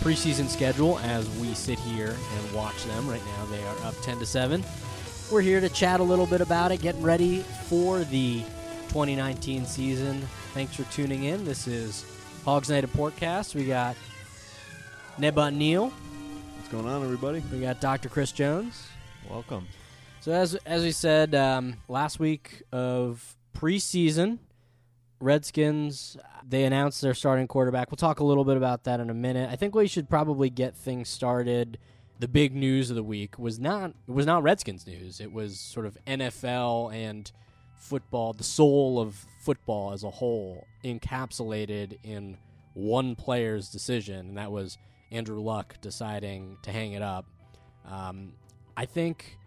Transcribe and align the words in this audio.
preseason 0.00 0.48
schedule 0.48 0.98
as 1.00 1.28
we 1.38 1.52
sit 1.52 1.78
here 1.78 2.16
and 2.36 2.54
watch 2.54 2.84
them. 2.84 3.06
Right 3.06 3.20
now, 3.36 3.44
they 3.46 3.62
are 3.64 3.76
up 3.84 3.94
10 4.00 4.18
to 4.18 4.26
7. 4.26 4.64
We're 5.30 5.42
here 5.42 5.60
to 5.60 5.68
chat 5.68 6.00
a 6.00 6.02
little 6.02 6.24
bit 6.24 6.40
about 6.40 6.72
it, 6.72 6.80
getting 6.80 7.02
ready 7.02 7.40
for 7.68 8.00
the 8.04 8.40
2019 8.88 9.66
season. 9.66 10.22
Thanks 10.54 10.74
for 10.74 10.84
tuning 10.84 11.24
in. 11.24 11.44
This 11.44 11.66
is 11.66 12.06
Hogs 12.46 12.70
Night 12.70 12.82
of 12.82 12.90
Porkcast. 12.94 13.54
We 13.54 13.66
got 13.66 13.94
Neba 15.18 15.54
Neal. 15.54 15.90
What's 15.90 16.68
going 16.70 16.86
on, 16.86 17.02
everybody? 17.04 17.42
We 17.52 17.60
got 17.60 17.82
Dr. 17.82 18.08
Chris 18.08 18.32
Jones. 18.32 18.88
Welcome. 19.28 19.68
So 20.22 20.32
as 20.32 20.54
as 20.66 20.82
we 20.82 20.92
said 20.92 21.34
um, 21.34 21.76
last 21.88 22.18
week 22.18 22.62
of 22.72 23.36
preseason, 23.54 24.38
Redskins 25.20 26.16
they 26.50 26.64
announced 26.64 27.00
their 27.00 27.14
starting 27.14 27.46
quarterback. 27.46 27.90
We'll 27.90 27.96
talk 27.96 28.20
a 28.20 28.24
little 28.24 28.44
bit 28.44 28.56
about 28.56 28.84
that 28.84 29.00
in 29.00 29.08
a 29.08 29.14
minute. 29.14 29.48
I 29.50 29.56
think 29.56 29.74
we 29.74 29.86
should 29.86 30.08
probably 30.08 30.50
get 30.50 30.76
things 30.76 31.08
started. 31.08 31.78
The 32.18 32.28
big 32.28 32.54
news 32.54 32.90
of 32.90 32.96
the 32.96 33.02
week 33.02 33.38
was 33.38 33.58
not 33.58 33.90
it 33.90 34.12
was 34.12 34.26
not 34.26 34.42
Redskins 34.42 34.86
news. 34.86 35.20
It 35.20 35.32
was 35.32 35.58
sort 35.58 35.86
of 35.86 35.96
NFL 36.06 36.92
and 36.92 37.30
football, 37.76 38.32
the 38.32 38.44
soul 38.44 39.00
of 39.00 39.24
football 39.42 39.92
as 39.92 40.04
a 40.04 40.10
whole, 40.10 40.66
encapsulated 40.84 41.98
in 42.02 42.36
one 42.74 43.14
player's 43.16 43.70
decision, 43.70 44.28
and 44.28 44.36
that 44.36 44.52
was 44.52 44.76
Andrew 45.10 45.40
Luck 45.40 45.76
deciding 45.80 46.58
to 46.62 46.70
hang 46.70 46.92
it 46.92 47.02
up. 47.02 47.26
Um, 47.86 48.34
I 48.76 48.84
think 48.84 49.38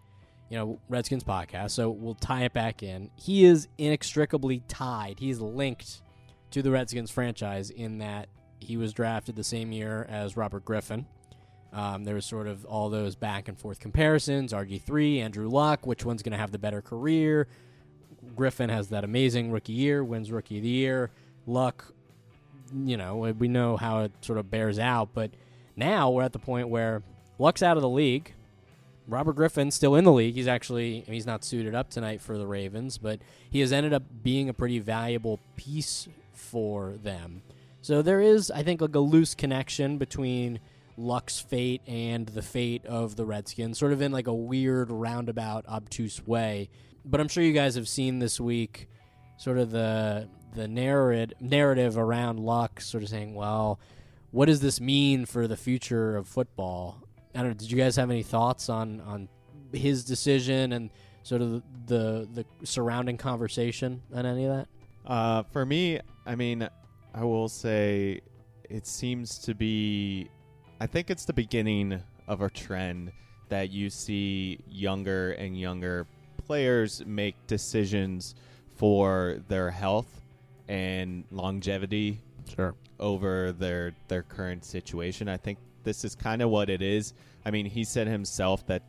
you 0.54 0.59
know, 0.59 0.80
Redskins 0.88 1.23
podcast, 1.23 1.72
so 1.72 1.90
we'll 1.90 2.14
tie 2.14 2.44
it 2.44 2.54
back 2.54 2.84
in. 2.84 3.09
He 3.16 3.44
is 3.44 3.68
inextricably 3.80 4.62
tied. 4.68 5.18
He's 5.18 5.40
linked 5.40 6.04
to 6.52 6.62
the 6.62 6.70
Redskins 6.70 7.09
franchise 7.09 7.72
in 7.72 7.98
that 7.98 8.30
he 8.59 8.78
was 8.78 8.94
drafted 8.94 9.36
the 9.36 9.44
same 9.44 9.72
year 9.72 10.06
as 10.08 10.38
Robert 10.38 10.64
Griffin. 10.64 11.08
Um, 11.72 12.04
there 12.04 12.14
was 12.14 12.28
sort 12.28 12.48
of 12.48 12.66
all 12.66 12.92
those 12.92 13.16
back 13.16 13.48
and 13.48 13.58
forth 13.58 13.80
comparisons. 13.80 14.54
RG3, 14.54 15.22
Andrew 15.22 15.50
Luck, 15.50 15.88
which 15.88 16.06
one's 16.06 16.22
going 16.22 16.34
to 16.34 16.38
have 16.38 16.52
the 16.52 16.59
better 16.59 16.84
career? 16.84 17.48
Griffin 18.36 18.69
has 18.69 18.90
that 18.90 19.03
amazing 19.03 19.50
rookie 19.50 19.74
year, 19.74 20.03
wins 20.03 20.31
rookie 20.31 20.58
of 20.58 20.63
the 20.63 20.69
year. 20.69 21.09
Luck, 21.47 21.92
you 22.75 22.96
know, 22.96 23.34
we 23.40 23.47
know 23.47 23.75
how 23.75 24.02
it 24.02 24.12
sort 24.22 24.38
of 24.38 24.52
bears 24.52 24.78
out, 24.78 25.16
but 25.16 25.31
now 25.75 26.12
we're 26.12 26.22
at 26.22 26.31
the 26.31 26.38
point 26.38 26.69
where 26.69 27.02
Luck's 27.40 27.63
out 27.63 27.75
of 27.75 27.81
the 27.81 27.90
league. 27.90 28.36
Robert 29.08 29.34
Griffin's 29.34 29.75
still 29.75 29.96
in 29.96 30.03
the 30.03 30.12
league. 30.12 30.36
He's 30.36 30.47
actually 30.47 31.02
he's 31.02 31.25
not 31.25 31.44
suited 31.44 31.75
up 31.75 31.90
tonight 31.90 32.22
for 32.22 32.38
the 32.38 32.47
Ravens, 32.47 32.97
but 32.97 33.19
he 33.50 33.59
has 33.59 33.72
ended 33.74 33.94
up 33.94 34.03
being 34.24 34.50
a 34.50 34.53
pretty 34.53 34.80
valuable 34.80 35.40
piece 35.56 36.08
for 36.34 36.94
them. 36.94 37.42
So 37.81 38.02
there 38.02 38.22
is, 38.22 38.50
I 38.50 38.63
think, 38.63 38.80
like 38.80 38.96
a 38.96 39.00
loose 39.00 39.36
connection 39.36 39.97
between 39.97 40.59
Luck's 40.97 41.40
fate 41.40 41.81
and 41.88 42.28
the 42.28 42.42
fate 42.42 42.86
of 42.86 43.16
the 43.16 43.25
Redskins, 43.25 43.78
sort 43.78 43.92
of 43.92 44.02
in 44.02 44.12
like 44.12 44.28
a 44.28 44.34
weird, 44.34 44.90
roundabout, 44.90 45.66
obtuse 45.68 46.25
way. 46.25 46.69
But 47.03 47.19
I'm 47.19 47.28
sure 47.28 47.44
you 47.44 47.52
guys 47.52 47.75
have 47.75 47.90
seen 47.90 48.19
this 48.19 48.40
week, 48.40 48.88
sort 49.38 49.58
of 49.58 49.72
the 49.72 50.30
the 50.56 50.68
narrative 50.68 51.34
narrative 51.42 51.97
around 51.97 52.40
Luck, 52.40 52.80
sort 52.80 53.03
of 53.03 53.09
saying, 53.09 53.36
"Well, 53.36 53.80
what 54.31 54.46
does 54.46 54.62
this 54.62 54.80
mean 54.80 55.25
for 55.25 55.47
the 55.47 55.58
future 55.58 56.16
of 56.16 56.28
football?" 56.28 57.03
I 57.35 57.39
don't 57.39 57.47
know. 57.49 57.53
Did 57.53 57.71
you 57.71 57.77
guys 57.77 57.95
have 57.95 58.09
any 58.11 58.23
thoughts 58.23 58.69
on 58.69 59.01
on 59.01 59.27
his 59.71 60.03
decision 60.03 60.73
and 60.73 60.89
sort 61.23 61.41
of 61.41 61.63
the 61.88 62.27
the, 62.33 62.45
surrounding 62.63 63.17
conversation 63.17 64.01
on 64.13 64.25
any 64.25 64.45
of 64.45 64.55
that? 64.55 64.67
Uh, 65.05 65.44
for 65.51 65.66
me, 65.66 65.99
I 66.25 66.35
mean, 66.35 66.67
I 67.13 67.23
will 67.23 67.49
say 67.49 68.21
it 68.69 68.88
seems 68.88 69.38
to 69.39 69.53
be. 69.53 70.29
I 70.79 70.88
think 70.88 71.09
it's 71.09 71.25
the 71.25 71.33
beginning 71.33 72.01
of 72.27 72.41
a 72.41 72.49
trend 72.49 73.11
that 73.50 73.69
you 73.69 73.89
see 73.89 74.59
younger 74.67 75.33
and 75.33 75.59
younger 75.59 76.07
players 76.45 77.03
make 77.05 77.35
decisions 77.47 78.35
for 78.75 79.38
their 79.47 79.69
health 79.71 80.21
and 80.67 81.23
longevity 81.31 82.19
Sure. 82.53 82.75
over 83.00 83.51
their 83.51 83.94
their 84.07 84.23
current 84.23 84.65
situation. 84.65 85.27
I 85.29 85.38
think 85.38 85.57
this 85.83 86.03
is 86.03 86.16
kind 86.16 86.41
of 86.41 86.49
what 86.49 86.69
it 86.69 86.81
is. 86.81 87.13
I 87.45 87.51
mean, 87.51 87.66
he 87.66 87.83
said 87.83 88.07
himself 88.07 88.66
that 88.67 88.83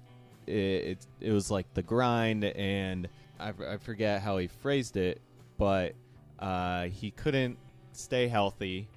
it, 0.46 0.52
it, 0.52 1.06
it 1.20 1.32
was 1.32 1.50
like 1.50 1.72
the 1.74 1.82
grind, 1.82 2.44
and 2.44 3.08
I, 3.40 3.52
I 3.68 3.76
forget 3.78 4.22
how 4.22 4.38
he 4.38 4.46
phrased 4.46 4.96
it, 4.96 5.20
but 5.58 5.94
uh, 6.38 6.84
he 6.84 7.10
couldn't 7.10 7.58
stay 7.92 8.28
healthy, 8.28 8.88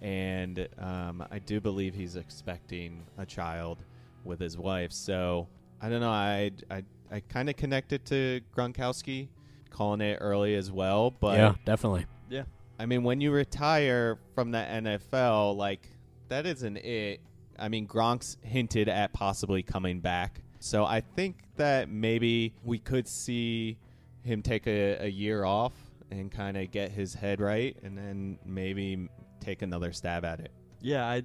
and 0.00 0.68
um, 0.78 1.24
I 1.30 1.38
do 1.38 1.60
believe 1.60 1.94
he's 1.94 2.16
expecting 2.16 3.02
a 3.18 3.26
child 3.26 3.78
with 4.24 4.40
his 4.40 4.56
wife. 4.56 4.92
So 4.92 5.48
I 5.80 5.88
don't 5.88 6.00
know. 6.00 6.10
I 6.10 6.52
I, 6.70 6.84
I 7.10 7.20
kind 7.20 7.48
of 7.48 7.56
connected 7.56 8.04
to 8.06 8.40
Gronkowski, 8.56 9.28
calling 9.70 10.00
it 10.00 10.18
early 10.20 10.54
as 10.54 10.70
well, 10.70 11.10
but 11.10 11.38
yeah, 11.38 11.54
definitely. 11.64 12.06
Yeah. 12.30 12.44
I 12.78 12.86
mean, 12.86 13.04
when 13.04 13.20
you 13.20 13.30
retire 13.30 14.18
from 14.34 14.50
the 14.50 14.58
NFL, 14.58 15.56
like 15.56 15.88
that 16.28 16.46
isn't 16.46 16.78
it. 16.78 17.20
I 17.62 17.68
mean, 17.68 17.86
Gronk's 17.86 18.36
hinted 18.42 18.88
at 18.88 19.12
possibly 19.12 19.62
coming 19.62 20.00
back, 20.00 20.40
so 20.58 20.84
I 20.84 21.00
think 21.00 21.36
that 21.56 21.88
maybe 21.88 22.54
we 22.64 22.78
could 22.78 23.06
see 23.06 23.78
him 24.24 24.42
take 24.42 24.66
a, 24.66 25.04
a 25.04 25.08
year 25.08 25.44
off 25.44 25.72
and 26.10 26.30
kind 26.30 26.56
of 26.56 26.70
get 26.72 26.90
his 26.90 27.14
head 27.14 27.40
right, 27.40 27.76
and 27.84 27.96
then 27.96 28.38
maybe 28.44 29.08
take 29.40 29.62
another 29.62 29.92
stab 29.92 30.24
at 30.24 30.40
it. 30.40 30.50
Yeah, 30.80 31.06
I 31.06 31.22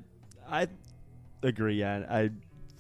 I 0.48 0.68
agree. 1.42 1.80
Yeah, 1.80 2.06
I 2.10 2.30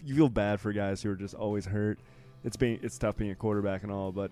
you 0.05 0.15
feel 0.15 0.29
bad 0.29 0.59
for 0.59 0.71
guys 0.71 1.01
who 1.01 1.09
are 1.09 1.15
just 1.15 1.33
always 1.33 1.65
hurt. 1.65 1.99
It's 2.43 2.57
being 2.57 2.79
it's 2.83 2.97
tough 2.99 3.17
being 3.17 3.31
a 3.31 3.35
quarterback 3.35 3.81
and 3.81 3.91
all, 3.91 4.11
but 4.11 4.29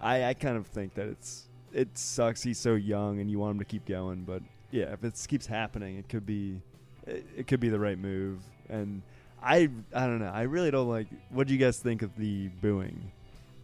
I 0.00 0.24
I 0.24 0.34
kind 0.34 0.56
of 0.56 0.66
think 0.66 0.94
that 0.94 1.08
it's 1.08 1.48
it 1.72 1.98
sucks. 1.98 2.42
He's 2.42 2.58
so 2.58 2.74
young, 2.74 3.20
and 3.20 3.30
you 3.30 3.38
want 3.38 3.52
him 3.52 3.58
to 3.58 3.64
keep 3.66 3.84
going. 3.84 4.24
But 4.24 4.42
yeah, 4.70 4.92
if 4.92 5.04
it 5.04 5.22
keeps 5.28 5.46
happening, 5.46 5.98
it 5.98 6.08
could 6.08 6.24
be 6.24 6.62
it, 7.06 7.26
it 7.36 7.46
could 7.46 7.60
be 7.60 7.68
the 7.68 7.78
right 7.78 7.98
move. 7.98 8.40
And 8.68 9.02
I 9.42 9.68
I 9.94 10.06
don't 10.06 10.18
know. 10.20 10.30
I 10.32 10.42
really 10.42 10.70
don't 10.70 10.88
like. 10.88 11.06
What 11.30 11.46
do 11.46 11.52
you 11.52 11.58
guys 11.58 11.78
think 11.78 12.02
of 12.02 12.16
the 12.16 12.48
booing? 12.60 13.10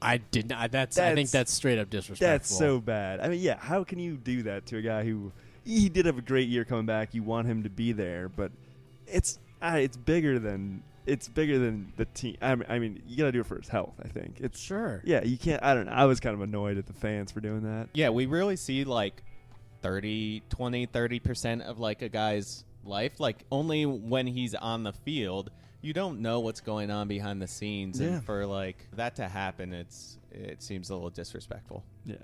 I 0.03 0.17
did 0.17 0.49
not. 0.49 0.71
That's, 0.73 0.99
I 0.99 1.09
think 1.15 1.29
That's- 1.29 1.33
that's 1.33 1.53
straight 1.53 1.79
up 1.79 1.91
disrespectful. 1.91 2.27
That's 2.27 2.49
so 2.57 2.81
bad. 2.81 3.21
I 3.21 3.29
mean, 3.29 3.41
yeah, 3.41 3.59
how 3.59 3.85
can 3.85 3.99
you 3.99 4.17
do 4.17 4.43
that 4.45 4.65
to 4.67 4.79
a 4.79 4.83
guy 4.83 5.05
who 5.05 5.31
he 5.63 5.91
did 5.91 6.07
have 6.07 6.17
a 6.17 6.23
great 6.23 6.49
year 6.49 6.65
coming 6.65 6.87
back? 6.87 7.13
You 7.13 7.23
want 7.23 7.47
him 7.47 7.63
to 7.65 7.69
be 7.71 7.93
there, 7.93 8.29
but 8.31 8.51
it's 9.07 9.39
uh, 9.61 9.77
it's 9.79 9.99
bigger 9.99 10.39
than 10.39 10.83
it's 11.05 11.29
bigger 11.29 11.59
than 11.59 11.93
the 11.99 12.07
team. 12.07 12.37
I 12.41 12.55
mean, 12.55 12.67
I 12.71 12.79
mean, 12.79 13.03
you 13.07 13.17
gotta 13.19 13.33
do 13.33 13.41
it 13.41 13.47
for 13.47 13.57
his 13.59 13.69
health. 13.69 13.93
I 14.03 14.09
think 14.09 14.37
it's 14.41 14.59
sure. 14.59 15.03
yeah. 15.05 15.23
You 15.23 15.37
can't. 15.37 15.63
I 15.63 15.75
don't 15.75 15.85
know. 15.85 15.93
I 15.93 16.07
was 16.07 16.19
kind 16.19 16.35
of 16.35 16.41
annoyed 16.41 16.79
at 16.79 16.87
the 16.87 16.95
fans 16.95 17.31
for 17.31 17.41
doing 17.41 17.63
that. 17.65 17.89
Yeah, 17.93 18.09
we 18.09 18.25
really 18.25 18.57
see 18.57 18.85
like 18.85 19.23
30, 19.83 20.43
20, 20.49 20.87
30% 20.87 21.61
of 21.63 21.79
like 21.79 22.01
a 22.03 22.09
guy's 22.09 22.65
life. 22.85 23.21
Like 23.21 23.45
only 23.51 23.87
when 23.87 24.27
he's 24.27 24.55
on 24.55 24.83
the 24.83 24.93
field, 24.93 25.51
you 25.83 25.93
don't 25.93 26.21
know 26.21 26.41
what's 26.41 26.61
going 26.61 26.91
on 26.91 27.09
behind 27.09 27.41
the 27.41 27.47
scenes. 27.47 28.01
Yeah. 28.01 28.09
And 28.09 28.25
for 28.25 28.47
like 28.47 28.89
that 28.95 29.17
to 29.17 29.29
happen, 29.29 29.73
it's 29.73 30.19
it 30.31 30.63
seems 30.63 30.91
a 30.91 30.95
little 30.95 31.11
disrespectful. 31.11 31.85
Yeah, 32.05 32.17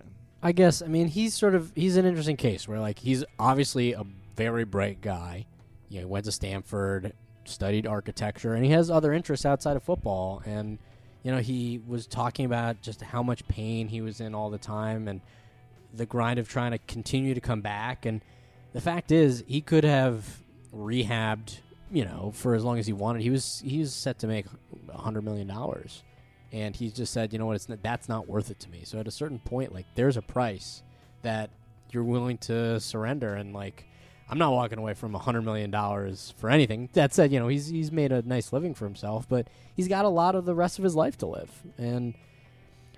I 0.43 0.53
guess. 0.53 0.83
I 0.83 0.87
mean, 0.87 1.09
he's 1.09 1.35
sort 1.35 1.55
of 1.55 1.73
he's 1.75 1.97
an 1.97 2.05
interesting 2.05 2.37
case 2.37 2.69
where 2.69 2.81
like 2.81 2.99
he's 2.99 3.25
obviously 3.39 3.93
a 3.93 4.05
very 4.37 4.65
bright 4.65 5.01
guy. 5.01 5.47
You 5.89 5.97
know, 5.97 6.07
he 6.07 6.13
went 6.13 6.25
to 6.27 6.33
Stanford, 6.33 7.13
studied 7.45 7.87
architecture, 7.87 8.55
and 8.55 8.65
he 8.65 8.71
has 8.73 8.91
other 8.91 9.13
interests 9.13 9.47
outside 9.47 9.77
of 9.77 9.83
football. 9.83 10.43
And 10.45 10.79
you 11.23 11.33
know, 11.33 11.39
he 11.39 11.81
was 11.87 12.07
talking 12.07 12.45
about 12.45 12.83
just 12.83 13.03
how 13.03 13.23
much 13.23 13.47
pain 13.49 13.89
he 13.89 14.01
was 14.01 14.21
in 14.21 14.35
all 14.35 14.51
the 14.51 14.59
time, 14.59 15.09
and 15.09 15.21
the 15.95 16.07
grind 16.07 16.39
of 16.39 16.49
trying 16.49 16.73
to 16.73 16.79
continue 16.79 17.35
to 17.35 17.41
come 17.41 17.63
back. 17.63 18.05
And 18.05 18.21
the 18.75 18.81
fact 18.81 19.11
is, 19.11 19.43
he 19.47 19.63
could 19.63 19.85
have 19.85 20.43
rehabbed, 20.77 21.59
you 21.91 22.05
know, 22.05 22.33
for 22.35 22.55
as 22.55 22.65
long 22.65 22.79
as 22.79 22.87
he 22.87 22.93
wanted. 22.93 23.23
He 23.23 23.31
was 23.31 23.63
he 23.65 23.81
was 23.81 23.95
set 23.95 24.19
to 24.21 24.27
make 24.27 24.47
hundred 24.95 25.23
million 25.23 25.47
dollars, 25.47 26.03
and 26.53 26.75
he 26.75 26.91
just 26.91 27.13
said, 27.13 27.33
you 27.33 27.39
know 27.39 27.47
what, 27.47 27.57
it's 27.57 27.69
not, 27.69 27.83
that's 27.83 28.09
not 28.09 28.29
worth 28.29 28.51
it 28.51 28.61
to 28.61 28.71
me. 28.71 28.83
So 28.85 28.99
at 28.99 29.09
a 29.09 29.11
certain 29.11 29.39
point, 29.39 29.73
like 29.73 29.87
there's 29.95 30.17
a 30.17 30.23
price 30.23 30.83
that 31.23 31.51
you're 31.91 32.05
willing 32.05 32.39
to 32.39 32.81
surrender, 32.81 33.35
and 33.35 33.53
like 33.53 33.87
I'm 34.29 34.39
not 34.39 34.53
walking 34.53 34.79
away 34.79 34.95
from 34.95 35.15
hundred 35.15 35.43
million 35.43 35.71
dollars 35.71 36.35
for 36.39 36.51
anything. 36.51 36.89
That 36.93 37.15
said, 37.15 37.33
you 37.33 37.39
know 37.39 37.49
he's 37.49 37.69
he's 37.69 37.93
made 37.93 38.13
a 38.13 38.23
nice 38.23 38.53
living 38.53 38.75
for 38.75 38.85
himself, 38.85 39.29
but 39.29 39.49
he's 39.75 39.89
got 39.89 40.05
a 40.05 40.11
lot 40.11 40.35
of 40.35 40.45
the 40.45 40.55
rest 40.55 40.79
of 40.79 40.85
his 40.85 40.95
life 40.95 41.19
to 41.19 41.27
live, 41.27 41.51
and 41.79 42.15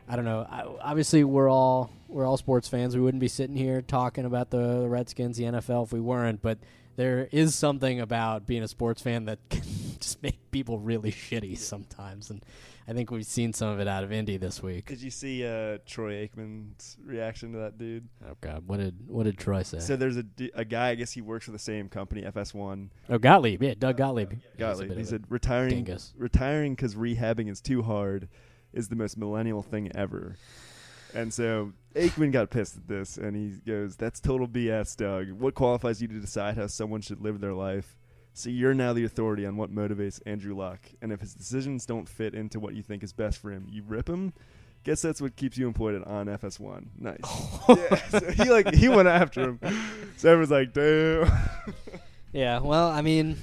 I 0.09 0.17
don't 0.17 0.25
know. 0.25 0.47
I, 0.51 0.65
obviously, 0.81 1.23
we're 1.23 1.51
all 1.51 1.91
we're 2.09 2.25
all 2.25 2.39
sports 2.39 2.69
fans. 2.69 2.97
We 2.97 3.03
wouldn't 3.03 3.21
be 3.21 3.29
sitting 3.29 3.57
here 3.57 3.83
talking 3.83 4.25
about 4.25 4.51
the 4.51 4.87
Redskins, 4.89 5.37
the 5.37 5.45
NFL, 5.45 5.85
if 5.85 5.93
we 5.93 6.01
weren't. 6.01 6.41
But 6.41 6.59
there 6.99 7.29
is 7.31 7.55
something 7.55 8.01
about 8.01 8.45
being 8.45 8.65
a 8.65 8.69
sports 8.69 9.01
fan 9.01 9.27
that 9.27 9.39
can 9.51 9.63
just 10.01 10.21
make 10.21 10.51
people 10.51 10.81
really 10.81 11.13
shitty 11.13 11.57
sometimes, 11.57 12.29
and 12.29 12.45
I 12.89 12.93
think 12.93 13.13
we've 13.13 13.25
seen 13.25 13.53
some 13.53 13.69
of 13.69 13.79
it 13.79 13.87
out 13.87 14.03
of 14.03 14.11
Indy 14.11 14.37
this 14.37 14.61
week. 14.61 14.87
Did 14.87 15.01
you 15.01 15.11
see 15.11 15.47
uh, 15.47 15.79
Troy 15.87 16.27
Aikman's 16.27 16.97
reaction 17.05 17.53
to 17.53 17.59
that 17.59 17.79
dude? 17.79 18.09
Oh 18.29 18.35
God, 18.41 18.65
what 18.67 18.81
did 18.81 18.97
what 19.07 19.25
did 19.25 19.39
Troy 19.39 19.63
say? 19.63 19.79
So 19.79 19.95
there's 19.95 20.17
a, 20.17 20.25
a 20.55 20.65
guy, 20.65 20.89
I 20.89 20.95
guess 20.97 21.13
he 21.13 21.21
works 21.21 21.45
for 21.45 21.53
the 21.53 21.59
same 21.59 21.89
company, 21.89 22.23
FS1. 22.23 22.89
oh, 23.09 23.19
Gottlieb, 23.19 23.63
yeah, 23.63 23.75
Doug 23.79 23.97
Gottlieb. 23.97 24.33
A 24.33 24.59
Gottlieb. 24.59 24.97
He 24.99 25.05
said 25.05 25.25
retiring 25.29 25.85
dingus. 25.85 26.13
retiring 26.19 26.75
because 26.75 26.97
rehabbing 26.97 27.49
is 27.49 27.61
too 27.61 27.83
hard 27.83 28.29
is 28.73 28.89
the 28.89 28.97
most 28.97 29.17
millennial 29.17 29.63
thing 29.63 29.93
ever. 29.95 30.37
And 31.15 31.33
so 31.33 31.73
Aikman 31.95 32.33
got 32.33 32.51
pissed 32.51 32.77
at 32.77 32.89
this, 32.89 33.17
and 33.17 33.37
he 33.37 33.61
goes, 33.67 33.97
"That's 33.97 34.21
total 34.21 34.47
BS, 34.47 34.97
Doug. 34.97 35.31
What 35.31 35.55
qualifies 35.55 36.01
you 36.03 36.09
to 36.09 36.21
decide 36.21 36.57
how 36.57 36.67
someone 36.67 37.01
should 37.01 37.21
live 37.21 37.41
their 37.41 37.55
life? 37.55 37.97
So 38.35 38.51
you're 38.51 38.75
now 38.75 38.93
the 38.93 39.05
authority 39.05 39.45
on 39.47 39.57
what 39.57 39.75
motivates 39.75 40.21
Andrew 40.25 40.55
Luck, 40.55 40.81
and 41.03 41.13
if 41.13 41.21
his 41.21 41.35
decisions 41.35 41.87
don't 41.87 42.09
fit 42.09 42.35
into 42.35 42.61
what 42.61 42.75
you 42.75 42.83
think 42.83 43.03
is 43.03 43.13
best 43.13 43.41
for 43.41 43.51
him, 43.51 43.67
you 43.69 43.83
rip 43.87 44.09
him." 44.09 44.33
Guess 44.85 45.03
that's 45.03 45.21
what 45.21 45.35
keeps 45.35 45.59
you 45.59 45.67
employed 45.67 45.97
at, 45.97 46.07
on 46.07 46.27
FS1. 46.27 46.87
Nice. 46.99 47.19
yeah, 47.69 48.09
so 48.09 48.31
he 48.31 48.51
like 48.51 48.73
he 48.73 48.89
went 48.89 49.09
after 49.09 49.43
him. 49.43 49.61
So 50.17 50.31
everyone's 50.31 50.51
like, 50.51 50.73
"Damn." 50.73 51.31
Yeah, 52.33 52.61
well, 52.61 52.89
I 52.89 53.03
mean, 53.03 53.37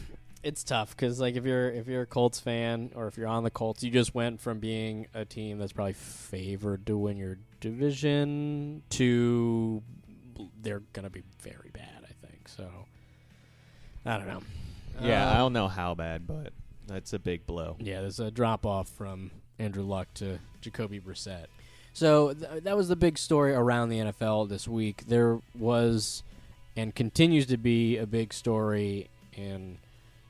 it's 0.46 0.64
tough 0.64 0.92
because 0.96 1.20
like 1.20 1.36
if 1.36 1.44
you're 1.44 1.70
if 1.72 1.88
you're 1.88 2.04
a 2.04 2.06
Colts 2.06 2.40
fan 2.40 2.92
or 2.96 3.08
if 3.08 3.18
you're 3.18 3.28
on 3.28 3.44
the 3.44 3.50
Colts, 3.50 3.84
you 3.84 3.90
just 3.90 4.14
went 4.14 4.40
from 4.40 4.60
being 4.60 5.08
a 5.14 5.26
team 5.26 5.58
that's 5.58 5.74
probably 5.74 5.94
favored 5.94 6.86
to 6.86 6.96
win 6.98 7.18
your 7.18 7.38
division 7.60 8.84
to 8.92 9.82
they're 10.62 10.84
gonna 10.94 11.10
be 11.10 11.24
very 11.42 11.72
bad. 11.74 12.04
I 12.04 12.28
think 12.28 12.48
so. 12.48 12.70
I 14.06 14.18
don't 14.18 14.28
know. 14.28 14.42
Yeah, 15.02 15.28
Uh, 15.30 15.34
I 15.34 15.38
don't 15.38 15.54
know 15.54 15.68
how 15.68 15.96
bad, 15.96 16.28
but 16.28 16.54
that's 16.88 17.12
a 17.14 17.20
big 17.20 17.46
blow. 17.48 17.76
Yeah, 17.80 18.02
there's 18.02 18.20
a 18.20 18.30
drop 18.30 18.66
off 18.66 18.88
from 18.88 19.32
Andrew 19.58 19.84
Luck 19.84 20.14
to 20.16 20.38
Jacoby 20.62 21.00
Brissett. 21.00 21.48
So 21.94 22.34
th- 22.34 22.64
that 22.64 22.78
was 22.78 22.88
the 22.88 22.96
big 22.96 23.18
story 23.18 23.54
around 23.54 23.90
the 23.90 23.98
NFL 24.00 24.48
this 24.48 24.68
week. 24.68 25.08
There 25.08 25.40
was 25.58 26.22
and 26.78 26.94
continues 26.94 27.46
to 27.48 27.58
be 27.58 27.98
a 27.98 28.06
big 28.06 28.34
story 28.34 29.10
in 29.34 29.80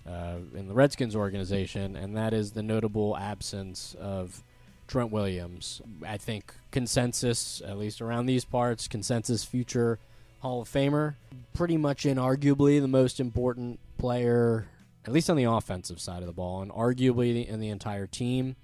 uh, 0.08 0.38
in 0.54 0.68
the 0.68 0.74
Redskins 0.74 1.16
organization, 1.16 1.96
and 1.96 2.16
that 2.16 2.34
is 2.34 2.52
the 2.52 2.64
notable 2.64 3.18
absence 3.18 3.96
of 4.00 4.44
Trent 4.88 5.12
Williams. 5.12 5.82
I 6.06 6.18
think 6.18 6.54
consensus, 6.72 7.62
at 7.66 7.78
least 7.78 8.02
around 8.02 8.28
these 8.28 8.46
parts, 8.46 8.88
consensus 8.88 9.44
future 9.44 10.00
Hall 10.40 10.62
of 10.62 10.70
Famer, 10.70 11.16
pretty 11.54 11.78
much 11.78 12.04
inarguably 12.04 12.80
the 12.80 12.88
most 12.88 13.20
important 13.20 13.80
player, 13.98 14.68
at 15.06 15.12
least 15.12 15.30
on 15.30 15.38
the 15.38 15.46
offensive 15.46 16.00
side 16.00 16.22
of 16.22 16.28
the 16.28 16.34
ball, 16.34 16.62
and 16.62 16.72
arguably 16.72 17.48
in 17.48 17.60
the 17.60 17.70
entire 17.70 18.06
team. 18.06 18.56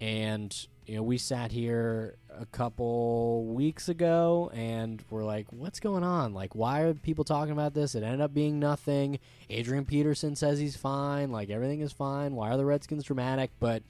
And 0.00 0.66
you 0.86 0.96
know, 0.96 1.02
we 1.02 1.18
sat 1.18 1.52
here 1.52 2.16
a 2.38 2.46
couple 2.46 3.44
weeks 3.46 3.88
ago 3.88 4.50
and 4.54 5.02
we're 5.10 5.24
like, 5.24 5.46
what's 5.50 5.80
going 5.80 6.02
on? 6.02 6.34
Like, 6.34 6.54
why 6.54 6.80
are 6.80 6.94
people 6.94 7.24
talking 7.24 7.52
about 7.52 7.74
this? 7.74 7.94
It 7.94 8.02
ended 8.02 8.20
up 8.20 8.34
being 8.34 8.58
nothing. 8.58 9.18
Adrian 9.50 9.84
Peterson 9.84 10.36
says 10.36 10.58
he's 10.58 10.76
fine. 10.76 11.30
Like, 11.30 11.50
everything 11.50 11.80
is 11.80 11.92
fine. 11.92 12.34
Why 12.34 12.50
are 12.50 12.56
the 12.56 12.64
Redskins 12.64 13.04
dramatic? 13.04 13.50
But 13.60 13.82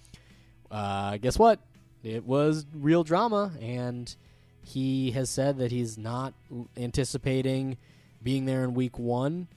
uh, 0.70 1.16
guess 1.18 1.38
what? 1.38 1.60
It 2.02 2.24
was 2.24 2.66
real 2.74 3.04
drama. 3.04 3.52
And 3.60 4.14
he 4.62 5.12
has 5.12 5.30
said 5.30 5.58
that 5.58 5.70
he's 5.70 5.96
not 5.98 6.34
anticipating 6.76 7.76
being 8.22 8.46
there 8.46 8.64
in 8.64 8.74
week 8.74 8.98
one, 8.98 9.48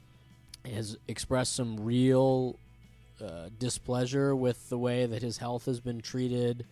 has 0.66 0.98
expressed 1.08 1.56
some 1.56 1.80
real 1.80 2.60
uh, 3.24 3.50
displeasure 3.58 4.36
with 4.36 4.70
the 4.70 4.78
way 4.78 5.06
that 5.06 5.22
his 5.22 5.38
health 5.38 5.66
has 5.66 5.80
been 5.80 6.02
treated 6.02 6.66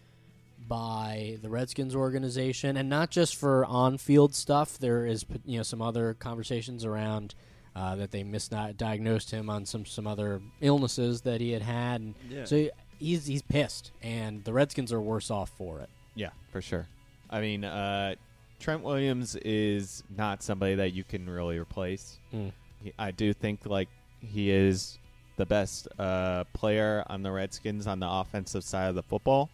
by 0.67 1.37
the 1.41 1.49
Redskins 1.49 1.95
organization, 1.95 2.77
and 2.77 2.89
not 2.89 3.11
just 3.11 3.35
for 3.35 3.65
on-field 3.65 4.33
stuff. 4.35 4.77
There 4.77 5.05
is, 5.05 5.25
you 5.45 5.57
know, 5.57 5.63
some 5.63 5.81
other 5.81 6.13
conversations 6.15 6.83
around 6.85 7.35
uh, 7.75 7.95
that 7.97 8.11
they 8.11 8.23
misdiagnosed 8.23 9.31
him 9.31 9.49
on 9.49 9.65
some 9.65 9.85
some 9.85 10.07
other 10.07 10.41
illnesses 10.61 11.21
that 11.21 11.41
he 11.41 11.51
had 11.51 11.61
had, 11.61 12.01
and 12.01 12.15
Yeah. 12.29 12.45
so 12.45 12.69
he's 12.99 13.25
he's 13.25 13.41
pissed, 13.41 13.91
and 14.01 14.43
the 14.43 14.53
Redskins 14.53 14.91
are 14.93 15.01
worse 15.01 15.29
off 15.29 15.49
for 15.57 15.79
it. 15.81 15.89
Yeah, 16.15 16.29
for 16.51 16.61
sure. 16.61 16.87
I 17.29 17.41
mean, 17.41 17.63
uh, 17.65 18.15
Trent 18.59 18.81
Williams 18.83 19.35
is 19.37 20.03
not 20.15 20.41
somebody 20.41 20.75
that 20.75 20.93
you 20.93 21.03
can 21.03 21.29
really 21.29 21.57
replace. 21.59 22.17
Mm. 22.33 22.53
He, 22.81 22.93
I 22.97 23.11
do 23.11 23.33
think 23.33 23.65
like 23.65 23.89
he 24.21 24.49
is 24.51 24.97
the 25.37 25.45
best 25.45 25.89
uh, 25.99 26.45
player 26.53 27.03
on 27.07 27.21
the 27.23 27.31
Redskins 27.31 27.87
on 27.87 27.99
the 27.99 28.09
offensive 28.09 28.63
side 28.63 28.87
of 28.87 28.95
the 28.95 29.03
football, 29.03 29.49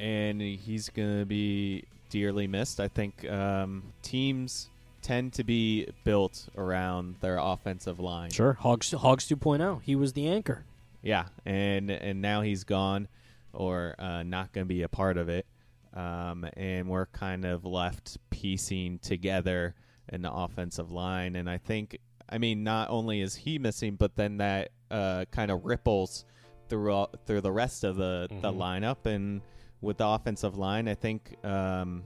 and 0.00 0.40
he's 0.40 0.88
gonna 0.88 1.26
be 1.26 1.84
dearly 2.08 2.46
missed. 2.46 2.80
I 2.80 2.88
think 2.88 3.28
um, 3.30 3.92
teams 4.02 4.68
tend 5.02 5.32
to 5.34 5.44
be 5.44 5.86
built 6.04 6.48
around 6.56 7.16
their 7.20 7.38
offensive 7.38 8.00
line. 8.00 8.30
Sure, 8.30 8.54
Hogs 8.54 8.90
Hogs 8.92 9.28
2.0. 9.28 9.82
He 9.82 9.94
was 9.96 10.12
the 10.14 10.28
anchor. 10.28 10.64
Yeah, 11.02 11.26
and 11.46 11.90
and 11.90 12.20
now 12.20 12.42
he's 12.42 12.64
gone, 12.64 13.08
or 13.52 13.94
uh, 13.98 14.22
not 14.22 14.52
going 14.52 14.66
to 14.66 14.68
be 14.68 14.82
a 14.82 14.88
part 14.88 15.16
of 15.16 15.28
it, 15.28 15.46
um, 15.94 16.46
and 16.56 16.88
we're 16.88 17.06
kind 17.06 17.44
of 17.44 17.64
left 17.64 18.18
piecing 18.30 18.98
together 18.98 19.74
an 20.10 20.24
offensive 20.26 20.90
line. 20.90 21.36
And 21.36 21.48
I 21.48 21.56
think, 21.58 21.98
I 22.28 22.38
mean, 22.38 22.64
not 22.64 22.90
only 22.90 23.20
is 23.20 23.34
he 23.36 23.58
missing, 23.58 23.94
but 23.94 24.16
then 24.16 24.38
that 24.38 24.70
uh, 24.90 25.24
kind 25.30 25.50
of 25.52 25.64
ripples 25.64 26.24
through 26.68 26.92
all, 26.92 27.10
through 27.26 27.40
the 27.42 27.52
rest 27.52 27.84
of 27.84 27.96
the 27.96 28.26
the 28.28 28.50
Mhm. 28.52 28.56
lineup. 28.58 29.06
And 29.06 29.40
with 29.80 29.98
the 29.98 30.06
offensive 30.06 30.56
line, 30.56 30.88
I 30.88 30.94
think 30.94 31.36
um, 31.44 32.04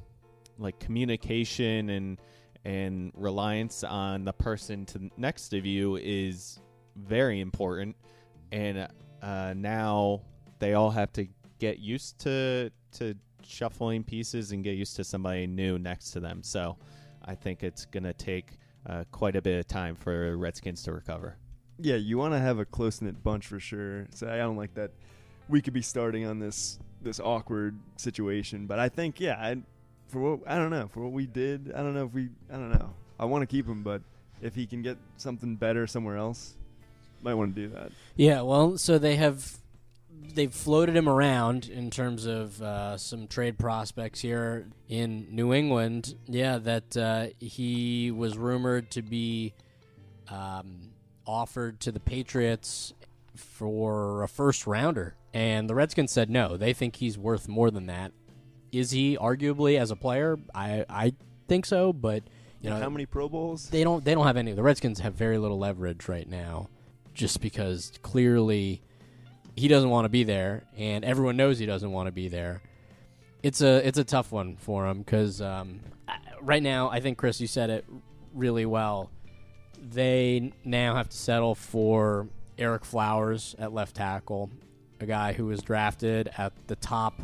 like 0.59 0.78
communication 0.78 1.90
and 1.90 2.19
and 2.64 3.12
reliance 3.14 3.85
on 3.85 4.25
the 4.25 4.33
person 4.33 4.87
to 4.87 5.11
next 5.19 5.52
of 5.52 5.66
you 5.66 5.97
is 5.97 6.61
very 6.97 7.40
important 7.40 7.95
and 8.52 8.88
uh, 9.21 9.52
now 9.54 10.23
they 10.61 10.73
all 10.73 10.90
have 10.90 11.12
to 11.12 11.26
get 11.59 11.78
used 11.78 12.19
to 12.21 12.71
to 12.93 13.14
shuffling 13.43 14.02
pieces 14.02 14.52
and 14.52 14.64
get 14.64 14.76
used 14.76 14.97
to 14.97 15.04
somebody 15.04 15.47
new 15.47 15.78
next 15.78 16.12
to 16.12 16.21
them. 16.21 16.43
So 16.43 16.78
I 17.25 17.35
think 17.35 17.62
it's 17.62 17.85
gonna 17.85 18.14
take 18.14 18.59
uh, 18.87 19.04
quite 19.11 19.37
a 19.37 19.43
bit 19.43 19.59
of 19.59 19.66
time 19.66 19.95
for 19.95 20.37
Redskins 20.37 20.83
to 20.85 20.93
recover. 20.93 21.37
Yeah, 21.78 21.97
you 21.97 22.16
want 22.16 22.35
to 22.35 22.38
have 22.38 22.59
a 22.61 22.64
close 22.64 23.02
knit 23.02 23.23
bunch 23.23 23.47
for 23.47 23.59
sure. 23.59 24.07
So 24.14 24.28
I 24.28 24.37
don't 24.37 24.57
like 24.57 24.75
that 24.75 24.93
we 25.49 25.61
could 25.61 25.75
be 25.75 25.83
starting 25.83 26.25
on 26.25 26.38
this 26.38 26.78
this 27.04 27.20
awkward 27.20 27.78
situation. 27.96 28.66
But 28.66 28.78
I 28.78 28.88
think 28.88 29.20
yeah, 29.20 29.37
I, 29.38 29.56
for 30.08 30.20
what 30.20 30.40
I 30.46 30.56
don't 30.56 30.70
know 30.70 30.88
for 30.88 31.00
what 31.00 31.12
we 31.12 31.26
did, 31.26 31.73
I 31.75 31.78
don't 31.78 31.94
know 31.94 32.04
if 32.04 32.12
we 32.12 32.28
I 32.50 32.54
don't 32.54 32.73
know. 32.73 32.94
I 33.18 33.26
want 33.26 33.42
to 33.42 33.46
keep 33.46 33.66
him, 33.66 33.82
but 33.82 34.02
if 34.42 34.54
he 34.54 34.66
can 34.66 34.82
get 34.82 34.99
something 35.16 35.54
better 35.56 35.87
somewhere 35.87 36.16
else, 36.16 36.56
might 37.23 37.34
want 37.34 37.54
to 37.54 37.62
do 37.62 37.68
that. 37.75 37.92
Yeah, 38.16 38.42
well, 38.42 38.76
so 38.78 38.99
they 38.99 39.16
have 39.16 39.58
they've 40.34 40.52
floated 40.52 40.96
him 40.96 41.08
around 41.08 41.68
in 41.68 41.90
terms 41.90 42.26
of 42.26 42.61
uh, 42.62 42.96
some 42.96 43.26
trade 43.26 43.58
prospects 43.58 44.20
here 44.20 44.66
in 44.88 45.28
New 45.30 45.52
England. 45.52 46.14
Yeah, 46.26 46.58
that 46.58 46.96
uh, 46.96 47.26
he 47.40 48.11
was 48.11 48.37
rumored 48.37 48.90
to 48.92 49.02
be 49.02 49.54
um, 50.28 50.90
offered 51.26 51.80
to 51.80 51.92
the 51.92 52.00
Patriots 52.00 52.92
for 53.35 54.23
a 54.23 54.29
first 54.29 54.67
rounder, 54.67 55.17
and 55.33 55.69
the 55.69 55.75
Redskins 55.75 56.12
said 56.12 56.31
no. 56.31 56.57
They 56.57 56.73
think 56.73 56.97
he's 56.97 57.19
worth 57.19 57.49
more 57.49 57.71
than 57.71 57.87
that. 57.87 58.12
Is 58.73 58.91
he 58.91 59.17
arguably 59.17 59.79
as 59.79 59.91
a 59.91 59.97
player? 59.97 60.38
I 60.55 60.85
I 60.88 61.12
think 61.49 61.67
so, 61.67 61.93
but 61.93 62.23
you 62.61 62.71
know 62.71 62.76
how 62.76 62.88
many 62.91 63.07
Pro 63.07 63.29
Bowls? 63.29 63.69
they 63.71 63.85
don't 63.85 64.05
they 64.05 64.14
don't 64.14 64.26
have 64.26 64.37
any. 64.37 64.53
The 64.53 64.62
Redskins 64.62 65.00
have 65.00 65.14
very 65.14 65.38
little 65.38 65.59
leverage 65.59 66.09
right 66.09 66.29
now. 66.29 66.69
just 67.14 67.41
because 67.41 67.93
clearly 68.03 68.83
he 69.57 69.69
doesn't 69.69 69.91
want 69.91 70.05
to 70.05 70.09
be 70.09 70.25
there, 70.25 70.64
and 70.76 71.05
everyone 71.05 71.37
knows 71.37 71.59
he 71.59 71.67
doesn't 71.67 71.93
want 71.93 72.07
to 72.09 72.12
be 72.12 72.29
there. 72.29 72.62
It's 73.43 73.61
a 73.61 73.87
it's 73.87 73.99
a 73.99 74.05
tough 74.05 74.33
one 74.33 74.57
for 74.57 74.87
him 74.88 74.99
because 74.99 75.41
um, 75.41 75.81
right 76.41 76.62
now 76.62 76.88
I 76.91 77.00
think 77.00 77.19
Chris 77.19 77.41
you 77.41 77.47
said 77.47 77.71
it 77.71 77.85
really 78.33 78.67
well. 78.67 79.11
They 79.81 80.53
now 80.64 80.97
have 80.97 81.11
to 81.11 81.17
settle 81.17 81.55
for 81.55 82.26
Ereck 82.58 82.84
Flowers 82.84 83.54
at 83.58 83.73
left 83.73 83.96
tackle, 83.96 84.50
a 85.00 85.06
guy 85.06 85.32
who 85.32 85.46
was 85.46 85.61
drafted 85.62 86.30
at 86.38 86.52
the 86.66 86.76
top 86.76 87.20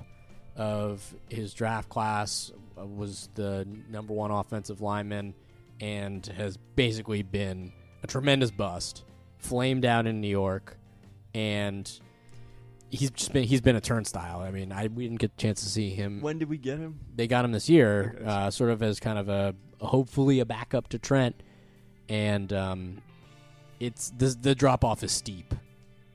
of 0.56 1.14
his 1.28 1.54
draft 1.54 1.88
class, 1.88 2.52
uh, 2.78 2.86
was 2.86 3.28
the 3.34 3.66
number 3.88 4.12
one 4.12 4.30
offensive 4.30 4.80
lineman, 4.80 5.34
and 5.80 6.26
has 6.26 6.56
basically 6.76 7.22
been 7.22 7.72
a 8.02 8.06
tremendous 8.06 8.50
bust, 8.50 9.04
flamed 9.38 9.84
out 9.84 10.06
in 10.06 10.20
New 10.20 10.28
York, 10.28 10.76
and 11.34 11.90
he's 12.90 13.10
just 13.10 13.32
been 13.32 13.44
he's 13.44 13.60
been 13.60 13.76
a 13.76 13.80
turnstile. 13.80 14.40
I 14.40 14.50
mean, 14.50 14.72
I 14.72 14.88
we 14.88 15.04
didn't 15.04 15.20
get 15.20 15.32
a 15.32 15.36
chance 15.36 15.62
to 15.62 15.68
see 15.68 15.90
him. 15.90 16.20
When 16.20 16.38
did 16.38 16.48
we 16.50 16.58
get 16.58 16.78
him? 16.78 16.98
They 17.14 17.26
got 17.28 17.44
him 17.44 17.52
this 17.52 17.68
year, 17.70 18.16
Okay. 18.20 18.24
uh, 18.26 18.50
sort 18.50 18.70
of 18.70 18.82
as 18.82 18.98
kind 19.00 19.18
of 19.18 19.28
a 19.28 19.54
hopefully 19.80 20.40
a 20.40 20.44
backup 20.44 20.88
to 20.88 20.98
Trent, 20.98 21.42
and 22.08 22.52
um, 22.52 22.98
it's 23.80 24.10
the 24.10 24.36
the 24.40 24.54
drop 24.54 24.84
off 24.84 25.02
is 25.02 25.10
steep. 25.10 25.54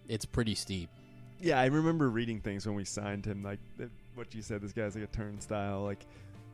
It's 0.07 0.25
pretty 0.25 0.55
steep. 0.55 0.89
Yeah, 1.41 1.59
I 1.59 1.65
remember 1.65 2.09
reading 2.09 2.39
things 2.39 2.65
when 2.65 2.75
we 2.75 2.85
signed 2.85 3.25
him, 3.25 3.43
like 3.43 3.59
what 4.13 4.33
you 4.33 4.41
said. 4.41 4.61
This 4.61 4.71
guy's 4.71 4.95
like 4.95 5.03
a 5.03 5.07
turnstile. 5.07 5.83
Like 5.83 6.05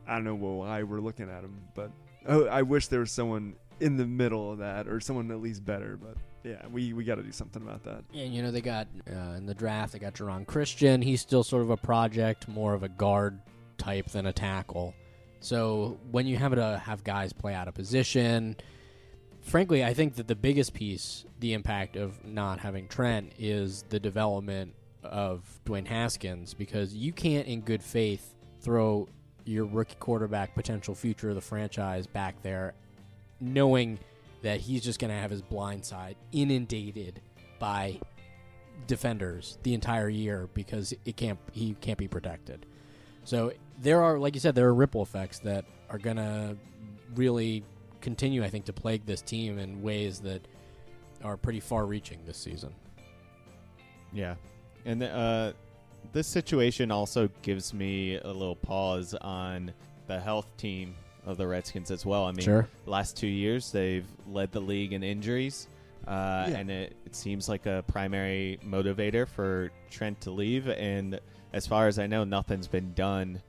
I 0.08 0.16
don't 0.16 0.24
know 0.24 0.36
why 0.36 0.84
we're 0.84 1.02
looking 1.02 1.30
at 1.30 1.44
him, 1.44 1.56
but 1.76 1.92
oh, 2.28 2.46
I 2.48 2.62
wish 2.64 2.88
there 2.88 3.02
was 3.02 3.12
someone 3.12 3.56
in 3.80 3.98
the 3.98 4.06
middle 4.06 4.52
of 4.52 4.60
that, 4.60 4.88
or 4.88 5.00
someone 5.00 5.30
at 5.32 5.42
least 5.42 5.66
better. 5.66 5.98
But 6.02 6.16
yeah, 6.44 6.66
we 6.72 6.94
we 6.94 7.04
got 7.04 7.16
to 7.16 7.24
do 7.24 7.32
something 7.32 7.62
about 7.62 7.84
that. 7.84 8.04
And 8.14 8.34
you 8.34 8.42
know 8.42 8.52
they 8.52 8.62
got 8.62 8.88
uh, 9.10 9.36
in 9.38 9.46
the 9.46 9.54
draft 9.54 9.94
they 9.94 10.00
got 10.00 10.14
Geron 10.14 10.48
Christian. 10.48 11.02
He's 11.02 11.22
still 11.22 11.44
sort 11.44 11.62
of 11.64 11.70
a 11.70 11.78
project, 11.78 12.48
more 12.48 12.74
of 12.74 12.84
a 12.84 12.90
guard 12.90 13.40
type 13.78 14.08
than 14.10 14.28
a 14.28 14.34
tackle. 14.34 14.94
So 15.42 16.00
when 16.12 16.28
you 16.28 16.38
have 16.38 16.54
to 16.54 16.82
have 16.84 17.04
guys 17.04 17.34
play 17.34 17.54
out 17.54 17.68
of 17.68 17.74
position, 17.74 18.56
frankly, 19.42 19.84
I 19.84 19.94
think 19.94 20.16
that 20.16 20.28
the 20.28 20.36
biggest 20.36 20.74
piece, 20.74 21.26
the 21.40 21.54
impact 21.54 21.96
of 21.96 22.24
not 22.26 22.60
having 22.60 22.88
Trent, 22.88 23.34
is 23.40 23.84
the 23.90 24.00
development 24.00 24.74
of 25.04 25.42
Dwayne 25.66 25.88
Haskins 25.88 26.54
because 26.54 26.94
you 26.94 27.12
can't, 27.12 27.48
in 27.48 27.62
good 27.62 27.84
faith, 27.84 28.36
throw 28.62 29.08
your 29.46 29.66
rookie 29.66 29.96
quarterback, 30.00 30.54
potential 30.56 30.94
future 30.94 31.30
of 31.30 31.36
the 31.36 31.42
franchise, 31.42 32.06
back 32.08 32.42
there, 32.44 32.74
knowing 33.40 34.00
that 34.44 34.60
he's 34.60 34.84
just 34.84 35.00
going 35.00 35.12
to 35.12 35.18
have 35.18 35.32
his 35.32 35.42
blind 35.42 35.86
side 35.86 36.16
inundated 36.32 37.22
by 37.60 38.00
defenders 38.88 39.58
the 39.64 39.74
entire 39.74 40.10
year 40.10 40.50
because 40.54 40.94
it 41.06 41.16
can't 41.16 41.40
he 41.52 41.76
can't 41.82 41.98
be 41.98 42.08
protected. 42.08 42.66
So 43.24 43.54
there 43.80 44.02
are, 44.02 44.18
like 44.18 44.34
you 44.34 44.40
said, 44.40 44.56
there 44.56 44.68
are 44.68 44.74
ripple 44.74 45.02
effects 45.02 45.40
that 45.40 45.66
are 45.90 46.00
going 46.00 46.18
to 46.18 46.58
really 47.16 47.64
continue, 48.02 48.44
I 48.44 48.50
think, 48.50 48.66
to 48.66 48.74
plague 48.74 49.06
this 49.06 49.22
team 49.22 49.60
in 49.60 49.82
ways 49.82 50.20
that 50.22 50.46
are 51.24 51.38
pretty 51.38 51.60
far-reaching 51.60 52.20
this 52.26 52.38
season. 52.38 52.74
Yeah, 54.14 54.36
and 54.86 55.02
uh, 55.04 55.54
this 56.12 56.28
situation 56.28 56.92
also 56.92 57.30
gives 57.44 57.74
me 57.74 58.18
a 58.18 58.28
little 58.28 58.56
pause 58.56 59.14
on 59.22 59.72
the 60.08 60.20
health 60.20 60.48
team 60.58 60.96
of 61.26 61.38
the 61.38 61.48
Redskins 61.48 61.92
as 61.92 62.06
well. 62.06 62.26
I 62.26 62.32
mean, 62.32 62.44
Sure. 62.44 62.68
last 62.86 63.16
two 63.16 63.28
years 63.28 63.72
they've 63.72 64.06
led 64.28 64.52
the 64.52 64.60
league 64.60 64.92
in 64.92 65.04
injuries, 65.04 65.68
uh, 66.08 66.48
Yeah. 66.50 66.58
and 66.58 66.72
it, 66.72 66.96
it 67.06 67.16
seems 67.16 67.48
like 67.48 67.68
a 67.68 67.84
primary 67.88 68.60
motivator 68.66 69.28
for 69.28 69.72
Trent 69.90 70.20
to 70.22 70.32
leave. 70.32 70.68
And 70.68 71.20
as 71.54 71.68
far 71.68 71.88
as 71.88 72.00
I 72.00 72.08
know, 72.08 72.24
nothing's 72.24 72.68
been 72.68 72.94
done 72.94 73.42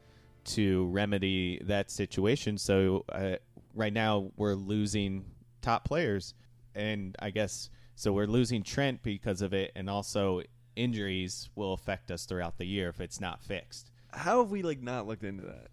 to 0.44 0.86
remedy 0.88 1.60
that 1.64 1.90
situation. 1.90 2.58
So 2.58 3.04
uh, 3.08 3.36
right 3.74 3.92
now 3.92 4.30
we're 4.36 4.54
losing 4.54 5.24
top 5.60 5.84
players, 5.84 6.34
and 6.74 7.16
I 7.18 7.30
guess 7.30 7.70
so 7.94 8.12
we're 8.12 8.26
losing 8.26 8.62
Trent 8.62 9.02
because 9.02 9.42
of 9.42 9.52
it, 9.52 9.72
and 9.76 9.88
also 9.88 10.42
injuries 10.76 11.50
will 11.54 11.72
affect 11.74 12.10
us 12.10 12.24
throughout 12.24 12.58
the 12.58 12.64
year 12.64 12.88
if 12.88 13.00
it's 13.00 13.20
not 13.20 13.42
fixed. 13.42 13.90
How 14.12 14.42
have 14.42 14.50
we 14.50 14.62
like 14.62 14.82
not 14.82 15.06
looked 15.06 15.24
into 15.24 15.44
that? 15.44 15.68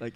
Like 0.00 0.14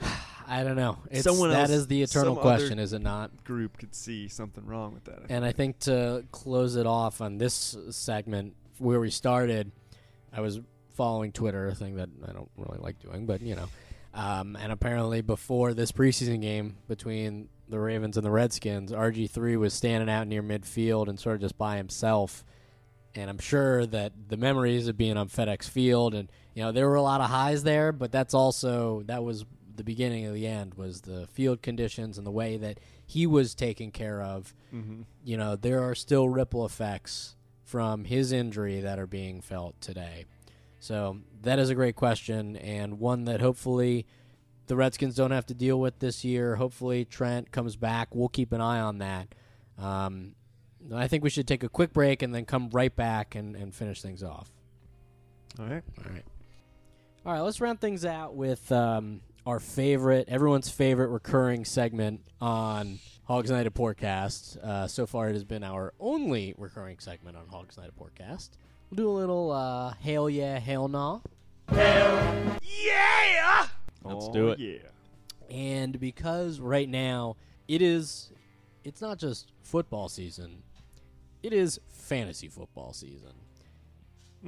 I 0.46 0.64
don't 0.64 0.76
know. 0.76 0.98
It's, 1.10 1.22
Someone 1.22 1.50
that 1.50 1.60
else- 1.62 1.70
is 1.70 1.86
the 1.86 2.02
eternal 2.02 2.36
question, 2.36 2.78
is 2.78 2.92
it 2.92 3.02
not? 3.02 3.44
group 3.44 3.78
could 3.78 3.94
see 3.94 4.28
something 4.28 4.66
wrong 4.66 4.94
with 4.94 5.04
that. 5.04 5.20
And 5.28 5.44
I 5.44 5.52
think 5.52 5.78
to 5.80 6.24
close 6.32 6.76
it 6.76 6.86
off 6.86 7.20
on 7.20 7.38
this 7.38 7.76
segment 7.90 8.54
where 8.78 8.98
we 8.98 9.10
started, 9.10 9.70
I 10.32 10.40
was 10.40 10.60
following 10.94 11.32
Twitter, 11.32 11.68
a 11.68 11.74
thing 11.74 11.96
that 11.96 12.08
I 12.28 12.32
don't 12.32 12.50
really 12.56 12.78
like 12.78 12.98
doing, 13.00 13.26
but 13.26 13.42
you 13.42 13.54
know. 13.54 13.68
Um, 14.12 14.56
and 14.56 14.72
apparently, 14.72 15.20
before 15.20 15.72
this 15.74 15.92
preseason 15.92 16.40
game 16.40 16.76
between 16.88 17.48
the 17.68 17.78
Ravens 17.78 18.16
and 18.16 18.26
the 18.26 18.30
Redskins, 18.30 18.90
RG3 18.92 19.56
was 19.56 19.72
standing 19.72 20.10
out 20.10 20.26
near 20.26 20.42
midfield 20.42 21.08
and 21.08 21.18
sort 21.18 21.36
of 21.36 21.40
just 21.42 21.56
by 21.56 21.76
himself. 21.76 22.44
And 23.14 23.30
I'm 23.30 23.38
sure 23.38 23.86
that 23.86 24.12
the 24.28 24.36
memories 24.36 24.88
of 24.88 24.96
being 24.96 25.16
on 25.16 25.28
FedEx 25.28 25.68
Field 25.68 26.14
and 26.14 26.30
you 26.54 26.62
know 26.62 26.72
there 26.72 26.88
were 26.88 26.96
a 26.96 27.02
lot 27.02 27.20
of 27.20 27.30
highs 27.30 27.62
there, 27.62 27.92
but 27.92 28.12
that's 28.12 28.34
also 28.34 29.02
that 29.06 29.22
was 29.22 29.44
the 29.74 29.84
beginning 29.84 30.26
of 30.26 30.34
the 30.34 30.46
end 30.46 30.74
was 30.74 31.02
the 31.02 31.26
field 31.28 31.62
conditions 31.62 32.18
and 32.18 32.26
the 32.26 32.30
way 32.30 32.56
that 32.56 32.78
he 33.06 33.26
was 33.26 33.54
taken 33.54 33.90
care 33.90 34.20
of 34.20 34.54
mm-hmm. 34.74 35.02
you 35.24 35.36
know, 35.36 35.56
there 35.56 35.82
are 35.82 35.94
still 35.94 36.28
ripple 36.28 36.64
effects 36.64 37.36
from 37.64 38.04
his 38.04 38.32
injury 38.32 38.80
that 38.80 38.98
are 38.98 39.06
being 39.06 39.40
felt 39.40 39.80
today. 39.80 40.26
So 40.80 41.18
that 41.42 41.58
is 41.58 41.70
a 41.70 41.74
great 41.74 41.94
question 41.94 42.56
and 42.56 42.98
one 42.98 43.24
that 43.26 43.40
hopefully 43.40 44.06
the 44.66 44.76
Redskins 44.76 45.14
don't 45.14 45.30
have 45.30 45.46
to 45.46 45.54
deal 45.54 45.78
with 45.78 45.98
this 45.98 46.24
year. 46.24 46.56
Hopefully 46.56 47.04
Trent 47.04 47.52
comes 47.52 47.76
back. 47.76 48.14
We'll 48.14 48.28
keep 48.28 48.52
an 48.52 48.60
eye 48.60 48.80
on 48.80 48.98
that. 48.98 49.34
Um, 49.78 50.34
I 50.94 51.06
think 51.06 51.22
we 51.22 51.30
should 51.30 51.46
take 51.46 51.62
a 51.62 51.68
quick 51.68 51.92
break 51.92 52.22
and 52.22 52.34
then 52.34 52.46
come 52.46 52.70
right 52.70 52.94
back 52.94 53.34
and, 53.34 53.54
and 53.54 53.74
finish 53.74 54.00
things 54.00 54.22
off. 54.22 54.50
All 55.58 55.66
right. 55.66 55.82
All 55.98 56.12
right. 56.12 56.24
All 57.26 57.32
right, 57.34 57.40
let's 57.40 57.60
round 57.60 57.82
things 57.82 58.06
out 58.06 58.34
with 58.34 58.72
um, 58.72 59.20
our 59.44 59.60
favorite, 59.60 60.26
everyone's 60.28 60.70
favorite 60.70 61.08
recurring 61.08 61.66
segment 61.66 62.22
on 62.40 62.98
Hogs 63.24 63.50
Night 63.50 63.66
at 63.66 63.74
Porkcast. 63.74 64.56
Uh, 64.56 64.86
so 64.86 65.04
far, 65.06 65.28
it 65.28 65.34
has 65.34 65.44
been 65.44 65.62
our 65.62 65.92
only 66.00 66.54
recurring 66.56 66.98
segment 66.98 67.36
on 67.36 67.46
Hogs 67.48 67.76
Night 67.76 67.88
at 67.88 67.96
Porkcast. 67.96 68.50
We'll 68.90 68.96
do 68.96 69.10
a 69.10 69.16
little 69.18 69.52
uh, 69.52 69.94
hail 70.00 70.28
yeah, 70.28 70.58
hail 70.58 70.88
nah. 70.88 71.20
Let's 74.02 74.26
Oh, 74.26 74.32
do 74.32 74.48
it. 74.50 74.58
Yeah. 74.58 74.88
And 75.48 75.98
because 76.00 76.58
right 76.60 76.88
now 76.88 77.36
it 77.68 77.82
is, 77.82 78.32
it's 78.84 79.00
not 79.00 79.18
just 79.18 79.52
football 79.62 80.08
season, 80.08 80.62
it 81.42 81.52
is 81.52 81.78
fantasy 81.88 82.48
football 82.48 82.92
season. 82.92 83.32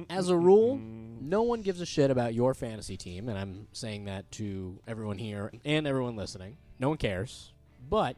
As 0.09 0.29
a 0.29 0.35
rule, 0.35 0.79
no 1.21 1.43
one 1.43 1.61
gives 1.61 1.79
a 1.79 1.85
shit 1.85 2.09
about 2.09 2.33
your 2.33 2.55
fantasy 2.55 2.97
team, 2.97 3.29
and 3.29 3.37
I'm 3.37 3.67
saying 3.73 4.05
that 4.05 4.29
to 4.33 4.79
everyone 4.87 5.19
here 5.19 5.51
and 5.63 5.85
everyone 5.85 6.15
listening. 6.15 6.57
No 6.79 6.89
one 6.89 6.97
cares. 6.97 7.53
But 7.89 8.17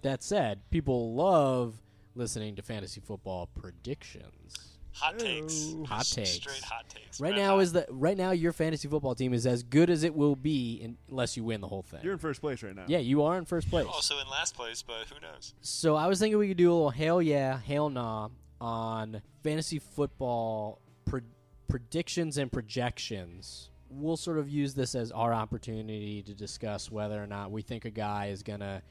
that 0.00 0.22
said, 0.22 0.60
people 0.70 1.14
love 1.14 1.74
listening 2.14 2.56
to 2.56 2.62
fantasy 2.62 3.02
football 3.02 3.50
predictions. 3.54 4.78
Hot 5.00 5.18
takes. 5.18 5.74
Hot 5.86 6.04
takes. 6.06 6.30
Straight 6.32 6.62
hot 6.62 6.88
takes. 6.88 7.20
Right 7.20 7.32
Red 7.32 7.38
now 7.40 7.54
hot. 7.54 7.58
is 7.60 7.72
the 7.72 7.86
right 7.90 8.16
now 8.16 8.30
your 8.32 8.52
fantasy 8.52 8.86
football 8.88 9.14
team 9.14 9.32
is 9.32 9.46
as 9.46 9.62
good 9.62 9.90
as 9.90 10.04
it 10.04 10.14
will 10.14 10.36
be 10.36 10.74
in, 10.82 10.96
unless 11.08 11.36
you 11.36 11.44
win 11.44 11.60
the 11.60 11.68
whole 11.68 11.82
thing. 11.82 12.00
You're 12.02 12.12
in 12.12 12.18
first 12.18 12.40
place 12.40 12.62
right 12.62 12.74
now. 12.76 12.84
yeah, 12.86 12.98
you 12.98 13.22
are 13.22 13.36
in 13.38 13.44
first 13.44 13.70
place. 13.70 13.86
also 13.86 14.18
in 14.18 14.28
last 14.28 14.54
place, 14.54 14.82
but 14.82 15.06
who 15.08 15.20
knows? 15.20 15.54
So 15.60 15.96
I 15.96 16.06
was 16.06 16.18
thinking 16.18 16.38
we 16.38 16.48
could 16.48 16.56
do 16.56 16.70
a 16.70 16.74
little 16.74 16.90
hail 16.90 17.20
yeah, 17.22 17.58
hail 17.58 17.88
nah 17.90 18.28
on 18.60 19.22
fantasy 19.42 19.78
football 19.78 20.80
pre- 21.06 21.22
predictions 21.68 22.36
and 22.38 22.52
projections. 22.52 23.70
We'll 23.88 24.16
sort 24.16 24.38
of 24.38 24.48
use 24.48 24.74
this 24.74 24.94
as 24.94 25.10
our 25.10 25.32
opportunity 25.32 26.22
to 26.22 26.34
discuss 26.34 26.90
whether 26.92 27.20
or 27.22 27.26
not 27.26 27.50
we 27.50 27.62
think 27.62 27.84
a 27.84 27.90
guy 27.90 28.26
is 28.26 28.42
going 28.42 28.60
to 28.60 28.82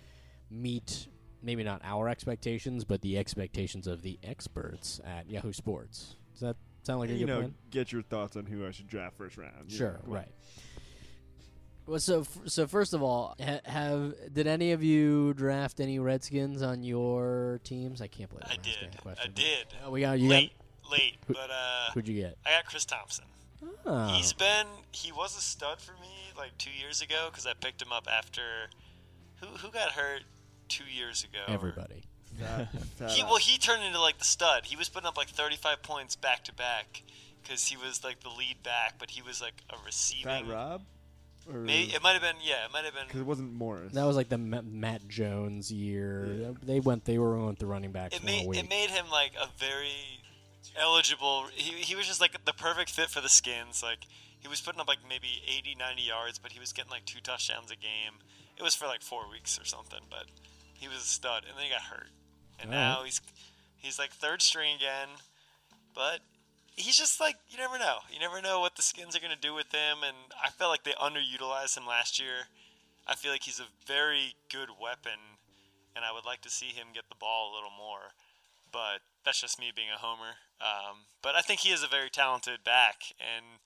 meet 0.52 1.08
maybe 1.42 1.64
not 1.64 1.82
our 1.84 2.08
expectations, 2.10 2.84
but 2.84 3.02
the 3.02 3.18
expectations 3.18 3.88
of 3.88 4.02
the 4.02 4.20
experts 4.24 5.00
at 5.06 5.30
Yahoo 5.30 5.54
Sports. 5.54 6.16
Does 6.34 6.42
that 6.42 6.56
sound 6.84 7.00
like 7.00 7.10
a 7.10 7.14
you 7.14 7.20
good 7.20 7.28
know, 7.28 7.40
plan? 7.40 7.54
get 7.72 7.92
your 7.92 8.02
thoughts 8.02 8.36
on 8.36 8.46
who 8.46 8.66
I 8.66 8.72
should 8.72 8.88
draft 8.88 9.18
first 9.18 9.38
round. 9.38 9.70
Sure, 9.72 10.00
know, 10.06 10.14
right. 10.14 10.32
Well, 11.86 12.00
so 12.00 12.24
so 12.46 12.68
first 12.68 12.94
of 12.94 13.02
all, 13.02 13.36
ha- 13.44 13.62
have 13.66 14.14
did 14.32 14.46
any 14.46 14.74
of 14.74 14.84
you 14.84 15.34
draft 15.34 15.80
any 15.80 15.98
Redskins 15.98 16.62
on 16.62 16.84
your 16.84 17.60
teams? 17.64 18.00
I 18.02 18.08
can't 18.08 18.30
believe 18.30 18.44
I 18.46 18.54
I'm 18.54 18.60
asking 18.60 18.74
did. 18.82 18.94
that 18.94 19.02
question. 19.02 19.32
I 19.32 19.34
did. 19.34 19.66
Oh, 19.86 19.90
we 19.92 20.02
got 20.02 20.20
you. 20.20 20.30
late, 20.30 20.52
late, 20.92 21.18
but 21.28 21.36
uh, 21.38 21.88
Got, 21.88 21.94
who'd 21.96 22.08
you 22.08 22.22
get? 22.22 22.38
I 22.46 22.52
got 22.52 22.66
Chris 22.66 22.86
Thompson. 22.86 23.26
Oh, 23.86 24.08
He's 24.16 24.34
been 24.34 24.68
he 24.92 25.12
was 25.12 25.36
a 25.36 25.42
stud 25.42 25.82
for 25.82 25.94
me 25.94 26.32
like 26.38 26.56
two 26.60 26.70
years 26.80 27.02
ago 27.02 27.30
because 27.32 27.48
I 27.48 27.54
picked 27.54 27.82
him 27.82 27.92
up 27.92 28.08
after 28.12 28.42
who 29.42 29.48
who 29.48 29.72
got 29.72 29.92
hurt 29.94 30.22
two 30.70 30.86
years 30.86 31.24
ago. 31.24 31.40
everybody. 31.48 32.04
Fat- 32.40 32.72
fat 32.98 33.12
He 33.12 33.24
well, 33.24 33.38
he 33.38 33.58
turned 33.58 33.84
into 33.84 34.00
like 34.00 34.18
the 34.20 34.26
stud. 34.26 34.66
He 34.66 34.76
was 34.76 34.90
putting 34.90 35.08
up 35.08 35.18
like 35.18 35.30
35 35.30 35.82
points 35.82 36.16
back 36.16 36.44
to 36.46 36.54
back 36.54 37.04
because 37.42 37.66
he 37.68 37.78
was 37.78 38.04
like 38.04 38.22
the 38.22 38.30
lead 38.30 38.62
back, 38.64 38.96
but 39.00 39.10
he 39.10 39.22
was 39.22 39.42
like 39.42 39.64
a 39.70 39.76
Fat 39.76 39.86
receiving. 39.86 40.48
Rob? 40.48 40.82
Or 41.52 41.60
May, 41.60 41.84
it 41.84 42.04
might 42.04 42.14
have 42.14 42.22
been 42.22 42.36
yeah, 42.44 42.66
it 42.66 42.74
might 42.74 42.86
have 42.86 42.94
been 42.94 43.08
because 43.08 43.22
it 43.22 43.26
wasn't 43.26 43.54
Morris. 43.54 43.94
That 43.94 44.06
was 44.06 44.16
like 44.16 44.30
the 44.30 44.38
Ma- 44.38 44.62
Matt 44.64 45.08
Jones 45.08 45.72
year. 45.72 46.54
They 46.62 46.80
went. 46.80 47.06
They 47.06 47.18
were 47.18 47.34
going 47.36 47.48
with 47.48 47.60
the 47.60 47.66
running 47.66 47.92
backs 47.92 48.16
It 48.16 48.24
made 48.24 48.56
it 48.56 48.70
made 48.70 48.92
him 48.92 49.06
like 49.12 49.32
a 49.42 49.48
very 49.58 50.22
eligible. 50.80 51.48
He 51.54 51.72
he 51.82 51.96
was 51.96 52.06
just 52.06 52.22
like 52.22 52.46
the 52.46 52.54
perfect 52.54 52.92
fit 52.92 53.10
for 53.10 53.22
the 53.22 53.30
Skins. 53.30 53.82
Like 53.82 54.06
he 54.40 54.48
was 54.48 54.62
putting 54.62 54.80
up 54.80 54.88
like 54.88 55.00
maybe 55.08 55.42
80, 55.48 55.76
90 55.80 56.02
yards, 56.04 56.40
but 56.40 56.52
he 56.52 56.60
was 56.60 56.72
getting 56.72 56.92
like 56.92 57.06
two 57.06 57.20
touchdowns 57.20 57.72
a 57.72 57.76
game. 57.76 58.22
It 58.58 58.64
was 58.64 58.76
for 58.76 58.86
like 58.86 59.02
four 59.02 59.30
weeks 59.30 59.60
or 59.60 59.66
something, 59.66 60.02
but 60.10 60.26
he 60.80 60.88
was 60.88 60.98
a 60.98 61.02
stud, 61.02 61.44
and 61.48 61.58
then 61.58 61.66
he 61.66 61.70
got 61.72 61.82
hurt, 61.82 62.10
and 62.60 62.72
All 62.72 62.80
now 62.80 62.98
right. 62.98 63.06
he's 63.06 63.22
he's 63.78 64.00
like 64.00 64.12
third 64.12 64.42
string 64.42 64.76
again, 64.76 65.10
but. 65.94 66.20
He's 66.76 66.98
just 66.98 67.20
like 67.20 67.36
you 67.50 67.58
never 67.58 67.78
know. 67.78 67.98
You 68.10 68.22
never 68.22 68.42
know 68.42 68.62
what 68.62 68.78
the 68.78 68.82
skins 68.82 69.14
are 69.14 69.20
gonna 69.20 69.36
do 69.36 69.54
with 69.54 69.70
him, 69.74 69.98
and 70.02 70.16
I 70.42 70.50
felt 70.50 70.72
like 70.72 70.86
they 70.86 70.94
underutilized 70.94 71.76
him 71.76 71.86
last 71.86 72.22
year. 72.22 72.48
I 73.06 73.16
feel 73.16 73.34
like 73.34 73.44
he's 73.44 73.60
a 73.60 73.68
very 73.86 74.36
good 74.50 74.70
weapon, 74.82 75.36
and 75.94 76.06
I 76.06 76.14
would 76.14 76.24
like 76.24 76.40
to 76.44 76.50
see 76.50 76.68
him 76.68 76.88
get 76.94 77.10
the 77.10 77.20
ball 77.20 77.52
a 77.52 77.56
little 77.56 77.76
more. 77.78 78.16
But 78.72 79.02
that's 79.26 79.42
just 79.42 79.60
me 79.60 79.74
being 79.76 79.90
a 79.94 79.98
homer. 79.98 80.40
Um, 80.62 81.04
but 81.22 81.36
I 81.36 81.42
think 81.42 81.60
he 81.60 81.72
is 81.72 81.84
a 81.84 81.88
very 81.88 82.10
talented 82.10 82.64
back, 82.64 83.14
and 83.20 83.60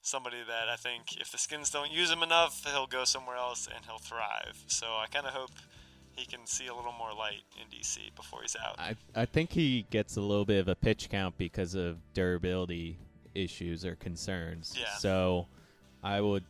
somebody 0.00 0.38
that 0.46 0.68
I 0.68 0.76
think 0.76 1.20
if 1.20 1.32
the 1.32 1.38
skins 1.38 1.70
don't 1.70 1.90
use 1.90 2.10
him 2.10 2.22
enough, 2.22 2.64
he'll 2.64 2.86
go 2.86 3.04
somewhere 3.04 3.36
else 3.36 3.66
and 3.66 3.84
he'll 3.86 3.98
thrive. 3.98 4.62
So 4.68 4.86
I 4.86 5.06
kind 5.10 5.26
of 5.26 5.32
hope 5.32 5.50
he 6.16 6.26
can 6.26 6.46
see 6.46 6.66
a 6.66 6.74
little 6.74 6.92
more 6.92 7.12
light 7.12 7.42
in 7.60 7.66
DC 7.76 8.14
before 8.16 8.42
he's 8.42 8.56
out. 8.56 8.78
I 8.78 8.96
I 9.14 9.24
think 9.26 9.52
he 9.52 9.86
gets 9.90 10.16
a 10.16 10.20
little 10.20 10.44
bit 10.44 10.60
of 10.60 10.68
a 10.68 10.74
pitch 10.74 11.08
count 11.10 11.36
because 11.38 11.74
of 11.74 11.98
durability 12.14 12.98
issues 13.34 13.84
or 13.84 13.96
concerns. 13.96 14.74
Yeah. 14.78 14.86
So 14.98 15.48
I 16.02 16.20
would 16.20 16.44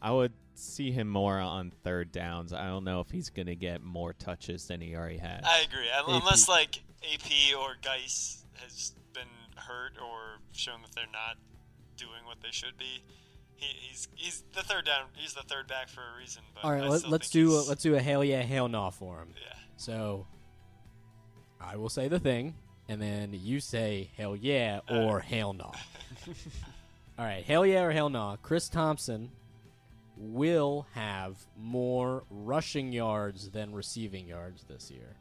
I 0.00 0.12
would 0.12 0.32
see 0.54 0.90
him 0.92 1.08
more 1.08 1.38
on 1.38 1.72
third 1.82 2.12
downs. 2.12 2.52
I 2.52 2.66
don't 2.66 2.84
know 2.84 3.00
if 3.00 3.10
he's 3.10 3.30
going 3.30 3.46
to 3.46 3.56
get 3.56 3.82
more 3.82 4.12
touches 4.12 4.66
than 4.68 4.80
he 4.80 4.94
already 4.94 5.18
has. 5.18 5.42
I 5.44 5.60
agree. 5.68 5.88
Un- 5.90 6.20
Unless 6.20 6.48
like 6.48 6.82
AP 7.02 7.58
or 7.58 7.76
Guice 7.82 8.44
has 8.62 8.92
been 9.12 9.22
hurt 9.56 9.92
or 10.00 10.38
shown 10.52 10.82
that 10.82 10.92
they're 10.94 11.04
not 11.12 11.36
doing 11.96 12.24
what 12.26 12.40
they 12.42 12.50
should 12.50 12.76
be. 12.78 13.02
He, 13.56 13.66
he's 13.88 14.08
he's 14.14 14.44
the 14.54 14.62
third 14.62 14.84
down. 14.86 15.04
He's 15.14 15.34
the 15.34 15.42
third 15.42 15.66
back 15.68 15.88
for 15.88 16.00
a 16.00 16.18
reason. 16.18 16.42
But 16.54 16.64
All 16.64 16.72
right, 16.72 16.82
I 16.82 16.88
let, 16.88 17.08
let's 17.08 17.30
do 17.30 17.52
a, 17.52 17.60
let's 17.68 17.82
do 17.82 17.94
a 17.94 18.00
hell 18.00 18.24
yeah, 18.24 18.42
hell 18.42 18.68
no 18.68 18.90
for 18.90 19.18
him. 19.18 19.28
Yeah. 19.34 19.56
So 19.76 20.26
I 21.60 21.76
will 21.76 21.88
say 21.88 22.08
the 22.08 22.18
thing, 22.20 22.54
and 22.88 23.00
then 23.00 23.30
you 23.32 23.60
say 23.60 24.10
hell 24.16 24.36
yeah 24.36 24.80
Uh. 24.90 24.98
or 25.04 25.20
hell 25.20 25.52
no. 25.52 25.72
All 27.18 27.24
right, 27.24 27.44
hell 27.44 27.64
yeah 27.64 27.82
or 27.84 27.92
hell 27.92 28.08
no. 28.10 28.36
Chris 28.42 28.68
Thompson 28.68 29.30
will 30.16 30.86
have 30.94 31.36
more 31.56 32.24
rushing 32.30 32.92
yards 32.92 33.50
than 33.50 33.72
receiving 33.72 34.26
yards 34.28 34.64
this 34.64 34.90
year. 34.90 35.16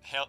Hell, 0.00 0.28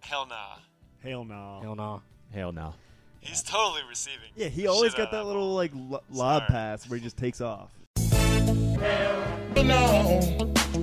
hell 0.00 0.26
nah. 0.26 0.56
Hell 1.02 1.24
no. 1.24 1.60
Hell 1.62 1.74
no. 1.76 2.02
Hell 2.32 2.52
no. 2.52 2.74
He's 3.20 3.42
totally 3.42 3.82
receiving. 3.88 4.30
Yeah, 4.36 4.48
he 4.48 4.66
always 4.66 4.94
got 4.94 5.06
out 5.08 5.12
that 5.12 5.26
little 5.26 5.54
like 5.54 5.72
lo- 5.74 6.02
lob 6.10 6.42
Sorry. 6.42 6.48
pass 6.50 6.88
where 6.88 6.98
he 6.98 7.04
just 7.04 7.16
takes 7.16 7.40
off. 7.40 7.70
no, 7.96 8.04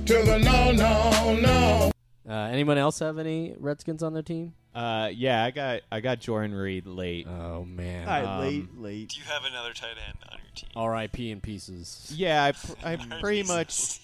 to 0.04 0.22
the 0.22 0.38
no, 0.42 0.72
no, 0.72 1.36
no. 1.40 1.90
Uh, 2.28 2.32
anyone 2.50 2.76
else 2.78 2.98
have 2.98 3.18
any 3.18 3.54
Redskins 3.58 4.02
on 4.02 4.12
their 4.12 4.22
team? 4.22 4.52
Uh, 4.74 5.10
yeah, 5.14 5.44
I 5.44 5.50
got 5.50 5.80
I 5.90 6.00
got 6.00 6.20
Jordan 6.20 6.54
Reed 6.54 6.86
late. 6.86 7.26
Oh 7.26 7.64
man. 7.64 8.06
All 8.06 8.14
right, 8.14 8.24
Um, 8.24 8.40
late, 8.40 8.78
late. 8.78 9.08
Do 9.10 9.20
you 9.20 9.26
have 9.26 9.44
another 9.44 9.72
tight 9.72 9.96
end 10.06 10.18
on 10.30 10.38
your 10.38 10.50
team? 10.54 10.68
R.I.P. 10.76 11.30
in 11.30 11.40
pieces. 11.40 12.12
Yeah, 12.14 12.44
I, 12.44 12.52
pr- 12.66 12.72
I 12.84 12.96
pretty 13.20 13.42
much 13.44 14.00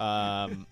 um, 0.00 0.66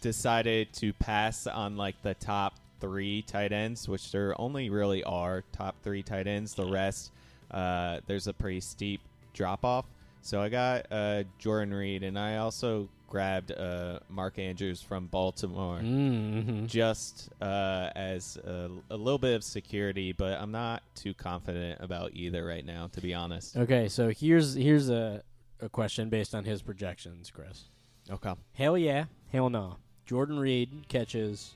decided 0.00 0.72
to 0.74 0.92
pass 0.92 1.46
on 1.46 1.76
like 1.76 2.00
the 2.02 2.14
top 2.14 2.54
three 2.80 3.22
tight 3.22 3.52
ends, 3.52 3.88
which 3.88 4.10
there 4.12 4.38
only 4.40 4.70
really 4.70 5.04
are 5.04 5.44
top 5.52 5.76
three 5.82 6.02
tight 6.02 6.26
ends. 6.26 6.54
The 6.54 6.66
rest, 6.66 7.12
uh, 7.50 8.00
there's 8.06 8.26
a 8.26 8.32
pretty 8.32 8.60
steep 8.60 9.00
drop 9.32 9.64
off. 9.64 9.86
So 10.22 10.40
I 10.40 10.48
got 10.48 10.86
uh, 10.90 11.24
Jordan 11.38 11.72
Reed, 11.72 12.02
and 12.02 12.18
I 12.18 12.38
also 12.38 12.88
grabbed 13.06 13.52
uh, 13.52 13.98
Mark 14.08 14.38
Andrews 14.38 14.82
from 14.82 15.06
Baltimore. 15.06 15.78
Mm-hmm. 15.78 16.66
Just 16.66 17.30
uh, 17.40 17.90
as 17.96 18.36
a, 18.36 18.70
a 18.90 18.96
little 18.96 19.18
bit 19.18 19.34
of 19.34 19.44
security, 19.44 20.12
but 20.12 20.38
I'm 20.40 20.52
not 20.52 20.82
too 20.94 21.14
confident 21.14 21.80
about 21.80 22.12
either 22.14 22.44
right 22.44 22.64
now, 22.64 22.88
to 22.92 23.00
be 23.00 23.14
honest. 23.14 23.56
Okay, 23.56 23.88
so 23.88 24.10
here's 24.10 24.54
here's 24.54 24.90
a, 24.90 25.22
a 25.60 25.68
question 25.68 26.08
based 26.08 26.34
on 26.34 26.44
his 26.44 26.62
projections, 26.62 27.30
Chris. 27.30 27.64
Okay. 28.10 28.34
Hell 28.52 28.76
yeah, 28.76 29.04
hell 29.32 29.50
no. 29.50 29.76
Jordan 30.06 30.38
Reed 30.38 30.88
catches 30.88 31.54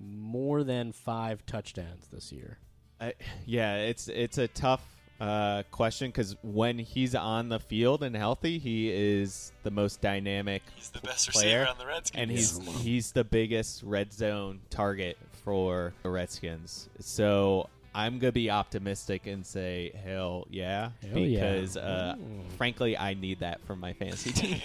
more 0.00 0.64
than 0.64 0.92
five 0.92 1.44
touchdowns 1.46 2.08
this 2.12 2.32
year. 2.32 2.58
I, 3.00 3.14
yeah, 3.46 3.76
it's 3.76 4.08
it's 4.08 4.38
a 4.38 4.48
tough 4.48 4.82
uh, 5.20 5.62
question 5.70 6.08
because 6.08 6.36
when 6.42 6.78
he's 6.78 7.14
on 7.14 7.48
the 7.50 7.60
field 7.60 8.02
and 8.02 8.16
healthy, 8.16 8.58
he 8.58 8.90
is 8.90 9.52
the 9.62 9.70
most 9.70 10.00
dynamic 10.00 10.62
He's 10.76 10.90
the 10.90 11.00
best 11.00 11.30
player, 11.30 11.60
receiver 11.60 11.70
on 11.70 11.78
the 11.78 11.86
Redskins. 11.86 12.22
and 12.22 12.30
he's 12.30 12.58
he's 12.82 13.12
the 13.12 13.24
biggest 13.24 13.82
red 13.82 14.12
zone 14.12 14.60
target 14.70 15.16
for 15.44 15.92
the 16.02 16.10
Redskins. 16.10 16.88
So 17.00 17.68
I'm 17.94 18.18
gonna 18.18 18.32
be 18.32 18.50
optimistic 18.50 19.26
and 19.26 19.44
say 19.44 19.92
hell 20.04 20.46
yeah 20.50 20.90
Hell 21.02 21.18
yeah. 21.18 21.40
because 21.52 21.76
uh, 21.76 22.16
frankly 22.56 22.96
I 22.96 23.14
need 23.14 23.40
that 23.40 23.60
for 23.66 23.74
my 23.76 23.92
fantasy 23.94 24.32
team. 24.34 24.60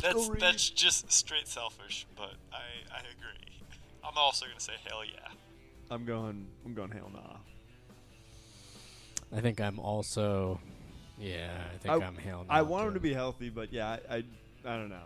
that's 0.00 0.28
that's 0.40 0.70
just 0.70 1.12
straight 1.12 1.48
selfish, 1.48 2.06
but 2.16 2.32
I 2.52 2.62
I 2.94 3.00
agree. 3.00 3.43
I'm 4.06 4.16
also 4.16 4.46
gonna 4.46 4.60
say 4.60 4.74
hell 4.88 5.04
yeah. 5.04 5.28
I'm 5.90 6.04
going. 6.04 6.46
I'm 6.64 6.74
going 6.74 6.90
hell 6.90 7.10
nah. 7.12 7.36
I 9.36 9.40
think 9.40 9.60
I'm 9.60 9.78
also, 9.80 10.60
yeah, 11.18 11.50
I 11.74 11.78
think 11.78 12.02
I- 12.02 12.06
am 12.06 12.16
hell. 12.16 12.46
I 12.48 12.58
no, 12.58 12.64
want 12.64 12.88
him 12.88 12.94
to 12.94 13.00
be 13.00 13.12
healthy, 13.12 13.50
but 13.50 13.72
yeah, 13.72 13.96
I, 14.08 14.16
I, 14.16 14.24
I 14.64 14.76
don't 14.76 14.88
know. 14.90 14.96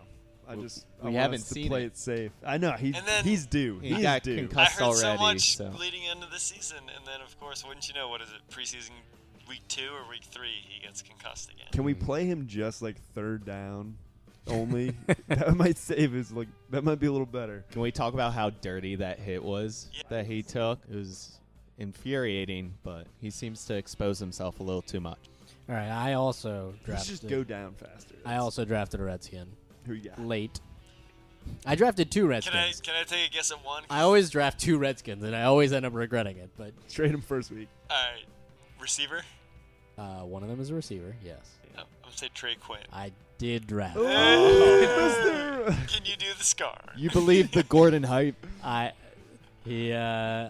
I 0.47 0.55
We- 0.55 0.63
just 0.63 0.85
we 1.01 1.05
want 1.05 1.15
haven't 1.17 1.41
us 1.41 1.47
to 1.49 1.53
seen 1.53 1.67
play 1.67 1.83
it. 1.83 1.87
it. 1.87 1.97
safe. 1.97 2.31
I 2.45 2.57
know 2.57 2.71
he's 2.73 2.95
then- 3.03 3.23
he's 3.23 3.45
due. 3.45 3.79
He 3.79 3.89
He's 3.95 4.03
got 4.03 4.23
due. 4.23 4.35
concussed. 4.47 4.79
I 4.81 4.85
heard 4.85 4.91
Us 4.91 5.01
so 5.01 5.17
much 5.17 5.55
so. 5.57 5.71
leading 5.79 6.03
into 6.03 6.27
the 6.27 6.39
season, 6.39 6.77
and 6.95 7.05
then 7.07 7.21
of 7.21 7.39
course, 7.39 7.65
wouldn't 7.65 7.87
you 7.87 7.93
know, 7.95 8.07
what 8.09 8.21
is 8.21 8.29
it? 8.29 8.53
Preseason 8.53 8.91
week 9.47 9.61
two 9.67 9.89
or 9.93 10.07
week 10.09 10.23
three, 10.23 10.53
he 10.67 10.81
gets 10.85 11.01
concussed 11.01 11.49
again. 11.51 11.67
Can 11.71 11.83
we 11.83 11.93
play 11.95 12.25
him 12.25 12.45
just 12.47 12.81
like 12.81 12.97
third 13.15 13.45
down 13.45 13.97
only? 14.49 14.95
that 15.27 15.55
might 15.55 15.77
save 15.77 16.11
his 16.11 16.31
like. 16.31 16.47
That 16.69 16.83
might 16.83 16.99
be 16.99 17.07
a 17.07 17.11
little 17.11 17.25
better. 17.27 17.63
Can 17.71 17.81
we 17.81 17.91
talk 17.91 18.13
about 18.13 18.33
how 18.33 18.49
dirty 18.49 18.95
that 18.95 19.19
hit 19.19 19.43
was 19.43 19.87
Yeah. 19.93 20.03
that 20.09 20.25
he 20.25 20.41
took? 20.43 20.79
It 20.91 20.95
was 20.95 21.39
infuriating, 21.77 22.73
but 22.83 23.07
he 23.21 23.29
seems 23.29 23.65
to 23.65 23.75
expose 23.75 24.19
himself 24.19 24.59
a 24.59 24.63
little 24.63 24.81
too 24.81 24.99
much. 24.99 25.19
All 25.69 25.75
right, 25.75 25.89
I 25.89 26.13
also 26.13 26.73
Let's 26.87 27.07
just 27.07 27.27
go 27.27 27.43
down 27.43 27.73
faster. 27.75 28.15
I 28.25 28.37
also 28.37 28.65
drafted 28.65 28.99
a 28.99 29.03
Redskin 29.03 29.47
Who 29.85 29.93
you 29.93 30.09
got? 30.09 30.19
late. 30.19 30.59
I 31.65 31.75
drafted 31.75 32.11
two 32.11 32.21
Can 32.23 32.27
I 32.31 32.33
Redskins. 32.35 32.81
can 32.81 32.95
I 32.99 33.03
take 33.03 33.29
a 33.29 33.33
guess 33.33 33.51
at 33.51 33.63
one? 33.63 33.83
I 33.89 34.01
always 34.01 34.29
draft 34.29 34.59
two 34.59 34.77
Redskins, 34.77 35.23
and 35.23 35.35
I 35.35 35.43
always 35.43 35.71
end 35.71 35.85
up 35.85 35.93
regretting 35.93 36.37
it. 36.37 36.49
But 36.57 36.73
Trade 36.89 37.11
him 37.11 37.21
first 37.21 37.49
week. 37.51 37.69
All 37.89 37.95
right, 37.97 38.25
receiver. 38.81 39.21
uh, 39.97 40.21
one 40.21 40.43
of 40.43 40.49
them 40.49 40.59
is 40.59 40.69
a 40.69 40.75
receiver. 40.75 41.15
Yes, 41.23 41.57
I'm 41.77 41.85
gonna 42.03 42.15
say 42.17 42.29
Trey 42.33 42.55
Quinn. 42.55 42.81
I 42.91 43.11
did 43.39 43.65
draft. 43.65 43.97
Oh, 43.97 45.65
Can 45.87 46.05
you 46.05 46.15
do 46.15 46.27
the 46.37 46.43
scar? 46.43 46.77
You 46.95 47.09
believe 47.09 47.51
the 47.51 47.63
Gordon 47.63 48.03
hype? 48.03 48.45
I 48.63 48.91
he 49.65 49.91
uh, 49.93 49.99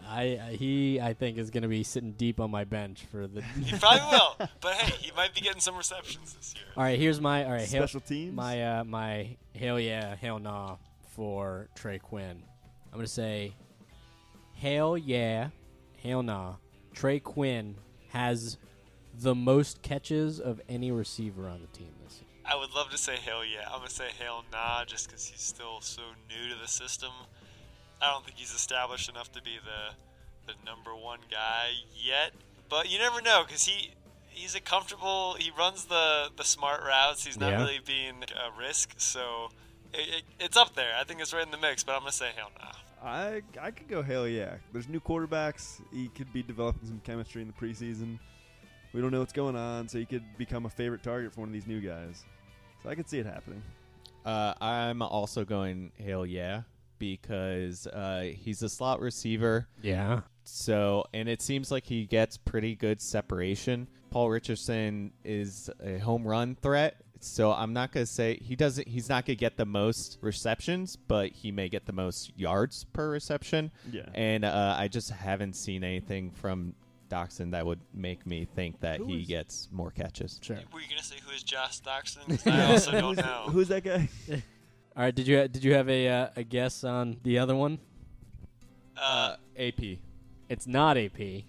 I 0.07 0.39
I- 0.49 0.55
he 0.59 0.99
I 1.01 1.13
think 1.13 1.37
is 1.37 1.49
going 1.49 1.63
to 1.63 1.69
be 1.69 1.83
sitting 1.83 2.11
deep 2.13 2.39
on 2.39 2.51
my 2.51 2.63
bench 2.65 3.05
for 3.11 3.27
the. 3.27 3.41
He 3.63 3.77
probably 3.77 4.01
will, 4.11 4.49
but 4.61 4.73
hey, 4.75 4.95
he 4.99 5.11
might 5.15 5.33
be 5.33 5.41
getting 5.41 5.61
some 5.61 5.75
receptions 5.77 6.33
this 6.33 6.53
year. 6.55 6.65
all 6.75 6.83
right, 6.83 6.99
here's 6.99 7.19
my 7.21 7.45
all 7.45 7.51
right. 7.51 7.61
Hail, 7.61 7.83
Special 7.83 8.01
teams. 8.01 8.35
my 8.35 8.79
uh, 8.79 8.83
my 8.83 9.37
hell 9.55 9.79
yeah, 9.79 10.15
hell 10.15 10.39
nah 10.39 10.75
for 11.15 11.67
Trey 11.75 11.99
Quinn. 11.99 12.43
I'm 12.91 12.97
gonna 12.97 13.07
say 13.07 13.53
hell 14.55 14.97
yeah, 14.97 15.49
hell 16.03 16.23
nah. 16.23 16.55
Trey 16.93 17.19
Quinn 17.19 17.75
has 18.09 18.57
the 19.21 19.35
most 19.35 19.81
catches 19.81 20.39
of 20.39 20.61
any 20.69 20.91
receiver 20.91 21.47
on 21.47 21.61
the 21.61 21.67
team 21.77 21.91
this 22.03 22.19
year. 22.21 22.28
I 22.51 22.55
would 22.55 22.73
love 22.73 22.89
to 22.91 22.97
say 22.97 23.15
hell 23.17 23.45
yeah. 23.45 23.67
I'm 23.67 23.79
gonna 23.79 23.89
say 23.89 24.09
hell 24.19 24.43
nah, 24.51 24.85
just 24.85 25.07
because 25.07 25.25
he's 25.25 25.41
still 25.41 25.81
so 25.81 26.01
new 26.27 26.53
to 26.53 26.59
the 26.61 26.67
system. 26.67 27.11
I 28.01 28.11
don't 28.11 28.25
think 28.25 28.37
he's 28.37 28.53
established 28.53 29.09
enough 29.09 29.31
to 29.33 29.41
be 29.41 29.57
the 29.63 29.95
the 30.51 30.53
number 30.65 30.95
one 30.95 31.19
guy 31.29 31.69
yet. 31.95 32.31
But 32.69 32.91
you 32.91 32.97
never 32.99 33.21
know, 33.21 33.43
because 33.45 33.65
he 33.65 33.91
he's 34.29 34.55
a 34.55 34.59
comfortable. 34.61 35.35
He 35.37 35.51
runs 35.57 35.85
the 35.85 36.29
the 36.35 36.43
smart 36.43 36.81
routes. 36.83 37.25
He's 37.25 37.39
not 37.39 37.51
Yeah. 37.51 37.57
really 37.57 37.79
being 37.85 38.23
a 38.23 38.57
risk. 38.57 38.93
So 38.97 39.49
It, 39.93 40.07
it, 40.17 40.23
it's 40.39 40.55
up 40.57 40.75
there. 40.75 40.93
I 40.99 41.03
think 41.03 41.19
it's 41.19 41.33
right 41.33 41.43
in 41.43 41.49
the 41.51 41.57
mix, 41.57 41.83
but 41.83 41.93
I'm 41.93 42.01
gonna 42.01 42.11
say 42.11 42.29
hell 42.35 42.51
no. 42.59 42.67
I 43.07 43.41
I 43.61 43.71
could 43.71 43.87
go 43.87 44.01
hell 44.01 44.27
yeah. 44.27 44.55
There's 44.73 44.87
new 44.87 44.99
quarterbacks. 44.99 45.81
He 45.93 46.09
could 46.09 46.31
be 46.33 46.43
developing 46.43 46.87
some 46.87 47.01
chemistry 47.03 47.41
in 47.41 47.47
the 47.47 47.53
preseason. 47.53 48.19
We 48.93 49.01
don't 49.01 49.11
know 49.11 49.19
what's 49.19 49.33
going 49.33 49.55
on, 49.55 49.87
so 49.87 49.99
he 49.99 50.05
could 50.05 50.23
become 50.37 50.65
a 50.65 50.69
favorite 50.69 51.03
target 51.03 51.33
for 51.33 51.41
one 51.41 51.49
of 51.49 51.53
these 51.53 51.67
new 51.67 51.79
guys. 51.79 52.23
So 52.83 52.89
I 52.89 52.95
could 52.95 53.09
see 53.09 53.19
it 53.19 53.25
happening. 53.25 53.61
Uh, 54.25 54.53
I'm 54.61 55.01
also 55.01 55.45
going 55.45 55.91
hell 56.03 56.25
yeah 56.25 56.63
because 56.99 57.87
uh, 57.87 58.31
he's 58.35 58.61
a 58.61 58.69
slot 58.69 58.99
receiver. 58.99 59.67
Yeah. 59.81 60.21
So, 60.43 61.05
and 61.13 61.29
it 61.29 61.41
seems 61.41 61.71
like 61.71 61.85
he 61.85 62.05
gets 62.05 62.37
pretty 62.37 62.75
good 62.75 63.01
separation. 63.01 63.87
Paul 64.11 64.29
Richardson 64.29 65.11
is 65.23 65.69
a 65.83 65.97
home 65.99 66.27
run 66.27 66.55
threat. 66.61 67.01
So 67.21 67.51
I'm 67.51 67.73
not 67.73 67.91
gonna 67.91 68.05
say 68.05 68.39
he 68.41 68.55
doesn't. 68.55 68.87
He's 68.87 69.09
not 69.09 69.25
gonna 69.25 69.35
get 69.35 69.57
the 69.57 69.65
most 69.65 70.19
receptions, 70.21 70.95
but 70.95 71.31
he 71.31 71.51
may 71.51 71.67
get 71.67 71.85
the 71.85 71.91
most 71.91 72.31
yards 72.37 72.85
per 72.93 73.09
reception. 73.09 73.71
Yeah. 73.91 74.05
And 74.13 74.45
uh, 74.45 74.75
I 74.77 74.87
just 74.87 75.09
haven't 75.11 75.53
seen 75.53 75.83
anything 75.83 76.31
from 76.31 76.75
Doctson 77.09 77.51
that 77.51 77.65
would 77.65 77.79
make 77.93 78.25
me 78.27 78.45
think 78.55 78.79
that 78.81 78.99
Who 78.99 79.07
he 79.07 79.21
is- 79.21 79.27
gets 79.27 79.67
more 79.71 79.91
catches. 79.91 80.39
Sure. 80.41 80.57
Were 80.73 80.79
you 80.79 80.87
gonna 80.89 81.03
say 81.03 81.15
who 81.25 81.31
is 81.33 81.43
Josh 81.43 81.81
Doctson? 81.81 82.27
'Cause 82.43 82.47
I 82.47 82.71
also 82.71 82.91
don't 82.91 83.17
know. 83.17 83.47
who's 83.49 83.67
that 83.69 83.83
guy? 83.83 84.07
All 84.29 85.03
right. 85.03 85.13
Did 85.15 85.27
you 85.27 85.47
did 85.47 85.63
you 85.63 85.73
have 85.73 85.89
a 85.89 86.07
uh, 86.07 86.27
a 86.35 86.43
guess 86.43 86.83
on 86.83 87.17
the 87.23 87.39
other 87.39 87.55
one? 87.55 87.79
Uh, 88.97 89.35
AP. 89.57 89.99
It's 90.49 90.67
not 90.67 90.97
AP. 90.97 91.43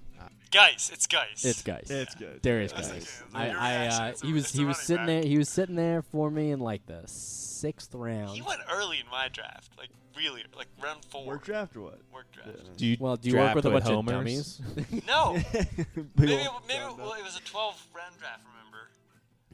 Guice. 0.50 0.90
It's 0.92 1.06
Guice. 1.06 1.44
It's 1.44 1.62
Guice. 1.62 1.90
It's 1.90 2.14
good. 2.14 2.42
Derrius 2.42 2.74
That's 2.74 2.90
Guice. 2.90 3.22
I, 3.34 3.50
I 3.50 3.86
uh, 3.86 4.12
he 4.22 4.32
was 4.32 4.50
he 4.50 4.64
was 4.64 4.78
sitting 4.78 5.06
back. 5.06 5.22
there. 5.22 5.22
He 5.22 5.38
was 5.38 5.48
sitting 5.48 5.76
there 5.76 6.02
for 6.02 6.30
me 6.30 6.50
in 6.50 6.60
like 6.60 6.86
the 6.86 7.02
sixth 7.06 7.94
round. 7.94 8.30
He 8.30 8.42
went 8.42 8.60
early 8.72 8.98
in 8.98 9.08
my 9.10 9.28
draft, 9.28 9.70
like 9.78 9.90
really, 10.16 10.42
like 10.56 10.66
round 10.82 11.04
four. 11.04 11.24
Work 11.26 11.44
draft 11.44 11.76
or 11.76 11.82
what? 11.82 12.00
Work 12.12 12.32
draft. 12.32 12.76
Do 12.76 12.86
you 12.86 12.96
Well, 12.98 13.16
do 13.16 13.28
you 13.28 13.36
work 13.36 13.52
draft 13.52 13.56
with 13.56 13.66
a 13.66 13.70
bunch 13.70 13.84
homers? 13.84 14.60
of 14.60 14.76
dummies? 14.76 15.02
No, 15.06 15.38
Big 15.52 15.68
maybe 16.16 16.32
it, 16.32 16.50
maybe 16.68 16.84
well, 16.98 17.12
it 17.14 17.24
was 17.24 17.36
a 17.36 17.44
12 17.44 17.86
round 17.94 18.18
draft. 18.18 18.42
Remember, 18.44 18.88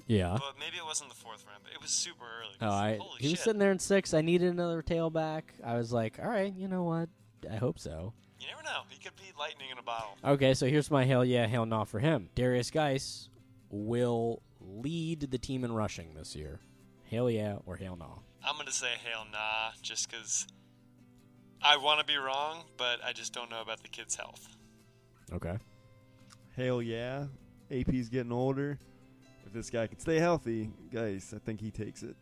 yeah. 0.07 0.37
but 0.39 0.55
maybe 0.59 0.77
it 0.77 0.85
wasn't 0.85 1.11
the 1.11 1.17
fourth 1.17 1.45
round. 1.47 1.61
But 1.63 1.73
it 1.73 1.83
was 1.83 1.91
super 1.91 2.25
early. 2.25 2.55
Oh, 2.61 2.71
I, 2.75 2.99
Holy 3.01 3.21
he 3.21 3.31
was 3.31 3.41
sitting 3.41 3.59
there 3.59 3.73
in 3.73 3.79
six. 3.79 4.15
I 4.15 4.23
needed 4.23 4.51
another 4.51 4.83
tailback. 4.83 5.43
I 5.65 5.77
was 5.77 5.93
like, 5.93 6.19
all 6.23 6.29
right, 6.29 6.55
you 6.55 6.69
know 6.69 6.85
what? 6.85 7.09
I 7.51 7.57
hope 7.57 7.79
so. 7.79 8.13
You 8.47 8.53
never 8.53 8.63
know. 8.63 8.83
He 8.89 8.99
could 8.99 9.17
be 9.17 9.33
lightning 9.39 9.71
in 9.73 9.79
a 9.79 9.83
bottle. 9.83 10.17
Okay, 10.25 10.55
so 10.55 10.67
here's 10.67 10.91
my 10.91 11.05
hell 11.05 11.25
yeah, 11.25 11.47
hell 11.47 11.67
no 11.67 11.85
for 11.85 11.99
him. 11.99 12.29
Derrius 12.37 12.71
Guice 12.71 13.29
will 13.71 14.43
lead 14.61 15.21
the 15.33 15.39
team 15.39 15.65
in 15.65 15.73
rushing 15.73 16.15
this 16.15 16.37
year. 16.37 16.61
Hell 17.11 17.29
yeah 17.29 17.57
or 17.67 17.77
hell 17.77 17.97
no. 17.97 18.23
I'm 18.45 18.57
gonna 18.57 18.71
say 18.71 18.93
hell 19.05 19.27
nah, 19.33 19.73
just 19.83 20.09
because 20.09 20.47
I 21.61 21.77
want 21.77 21.99
to 21.99 22.07
be 22.07 22.17
wrong, 22.17 22.65
but 22.77 23.01
I 23.05 23.13
just 23.13 23.33
don't 23.33 23.51
know 23.51 23.61
about 23.63 23.83
the 23.83 23.89
kid's 23.89 24.15
health. 24.15 24.47
Okay. 25.33 25.59
Hell 26.57 26.81
yeah. 26.81 27.27
AP's 27.71 28.09
getting 28.09 28.33
older. 28.33 28.79
If 29.45 29.53
this 29.53 29.71
guy 29.71 29.89
can 29.89 29.99
stay 29.99 30.19
healthy, 30.19 30.71
guys, 30.93 31.35
I 31.35 31.41
think 31.41 31.61
he 31.61 31.73
takes 31.73 32.05
it. 32.05 32.17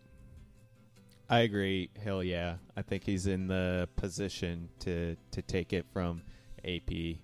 I 1.29 1.41
agree. 1.41 1.91
Hell 2.03 2.23
yeah. 2.23 2.57
I 2.77 2.83
think 2.83 3.05
he's 3.05 3.27
in 3.27 3.49
the 3.49 3.89
position 3.97 4.69
to 4.81 5.17
to 5.31 5.43
take 5.43 5.73
it 5.73 5.87
from 5.93 6.23
AP. 6.65 7.19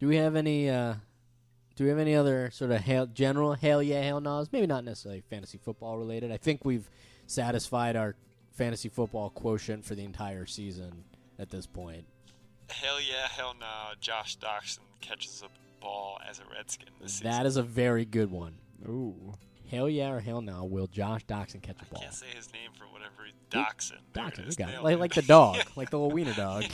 Do 0.00 0.06
we 0.06 0.16
have 0.16 0.36
any 0.36 0.70
uh 0.70 0.94
do 1.76 1.84
we 1.84 1.90
have 1.90 1.98
any 1.98 2.16
other 2.16 2.50
sort 2.50 2.70
of 2.70 2.80
hell, 2.80 3.06
general 3.06 3.52
hell 3.52 3.82
yeah, 3.82 4.02
hell 4.02 4.20
no's? 4.20 4.48
Maybe 4.50 4.66
not 4.66 4.84
necessarily 4.84 5.22
fantasy 5.28 5.58
football 5.58 5.98
related. 5.98 6.32
I 6.32 6.36
think 6.36 6.64
we've 6.64 6.88
satisfied 7.26 7.94
our 7.94 8.16
fantasy 8.52 8.88
football 8.88 9.30
quotient 9.30 9.84
for 9.84 9.94
the 9.94 10.04
entire 10.04 10.46
season 10.46 11.04
at 11.38 11.50
this 11.50 11.66
point. 11.66 12.04
Hell 12.70 13.00
yeah, 13.00 13.28
hell 13.28 13.54
nah. 13.58 13.94
Josh 14.00 14.38
Doctson 14.38 14.80
catches 15.00 15.42
a 15.42 15.48
ball 15.80 16.18
as 16.28 16.38
a 16.38 16.42
Redskin 16.54 16.88
this 17.00 17.14
season. 17.14 17.30
That 17.30 17.46
is 17.46 17.56
a 17.56 17.62
very 17.62 18.04
good 18.04 18.30
one. 18.30 18.54
Ooh. 18.86 19.34
Hell 19.70 19.88
yeah 19.88 20.10
or 20.10 20.20
hell 20.20 20.40
no, 20.40 20.64
will 20.64 20.86
Josh 20.86 21.26
Doctson 21.26 21.60
catch 21.60 21.76
a 21.80 21.84
I 21.84 21.92
ball? 21.92 22.00
can't 22.00 22.14
say 22.14 22.26
his 22.34 22.50
name 22.52 22.70
for 22.78 22.84
whatever. 22.86 23.12
he- 23.26 23.32
Doctson. 23.50 23.98
There 24.14 24.24
Doctson, 24.24 24.46
you 24.50 24.56
got 24.56 24.72
it. 24.74 24.82
Like, 24.82 24.98
like 24.98 25.14
the 25.14 25.22
dog, 25.22 25.56
like 25.76 25.90
the 25.90 25.98
little 25.98 26.10
wiener 26.10 26.32
dog. 26.34 26.64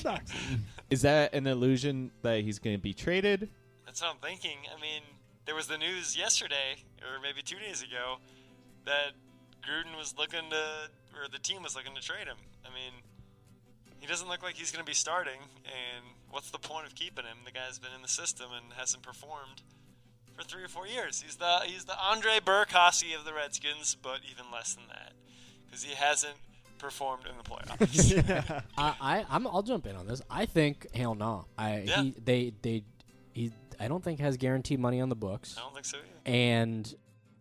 Is 0.91 1.03
that 1.03 1.35
an 1.35 1.47
illusion 1.47 2.13
that 2.23 2.43
he's 2.43 2.59
going 2.61 2.77
to 2.77 2.83
be 2.83 2.95
traded? 2.95 3.49
That's 3.85 4.01
what 4.01 4.11
I'm 4.11 4.17
thinking. 4.19 4.59
I 4.77 4.81
mean, 4.81 5.03
there 5.45 5.55
was 5.57 5.67
the 5.67 5.79
news 5.79 6.17
yesterday, 6.17 6.77
or 7.03 7.21
maybe 7.21 7.43
two 7.43 7.59
days 7.59 7.83
ago, 7.83 8.17
that 8.87 9.13
Gruden 9.63 9.97
was 9.97 10.15
looking 10.17 10.51
to, 10.51 10.57
or 11.21 11.29
the 11.33 11.39
team 11.39 11.63
was 11.63 11.75
looking 11.75 11.95
to 11.97 12.01
trade 12.01 12.27
him. 12.29 12.37
I 12.65 12.69
mean, 12.69 12.93
he 13.99 14.07
doesn't 14.07 14.29
look 14.29 14.43
like 14.43 14.55
he's 14.55 14.71
going 14.71 14.85
to 14.85 14.89
be 14.89 14.95
starting, 14.95 15.41
and 15.65 16.05
what's 16.35 16.51
the 16.51 16.59
point 16.59 16.85
of 16.87 16.95
keeping 16.97 17.25
him? 17.25 17.39
The 17.45 17.53
guy's 17.53 17.79
been 17.79 17.93
in 17.95 18.03
the 18.03 18.09
system 18.09 18.47
and 18.55 18.73
hasn't 18.77 19.03
performed 19.05 19.63
for 20.37 20.43
three 20.43 20.65
or 20.65 20.69
four 20.69 20.87
years. 20.87 21.23
He's 21.23 21.37
the 21.37 21.61
he's 21.65 21.85
the 21.85 21.97
Andre 21.99 22.41
Burkowski 22.45 23.17
of 23.17 23.25
the 23.25 23.33
Redskins, 23.33 23.97
but 24.03 24.21
even 24.31 24.47
less 24.53 24.75
than 24.75 24.85
that, 24.89 25.13
because 25.65 25.85
he 25.85 25.95
hasn't 25.95 26.35
performed 26.79 27.23
in 27.31 27.37
the 27.39 27.45
playoffs. 27.45 28.63
I, 28.77 28.95
I 29.01 29.27
I'm, 29.31 29.47
I'll 29.47 29.63
jump 29.63 29.87
in 29.87 29.95
on 29.97 30.07
this. 30.09 30.21
I 30.29 30.47
think 30.47 30.89
hell 30.95 31.15
no. 31.15 31.47
I 31.57 31.85
Yeah. 31.87 32.03
he 32.03 32.15
they 32.25 32.53
they 32.63 32.83
he 33.33 33.53
I 33.79 33.87
don't 33.89 34.03
think 34.03 34.19
has 34.21 34.37
guaranteed 34.37 34.81
money 34.81 35.01
on 35.01 35.09
the 35.09 35.17
books. 35.17 35.55
I 35.57 35.61
don't 35.63 35.73
think 35.73 35.87
so 35.87 35.99
either. 35.99 36.09
And 36.37 36.93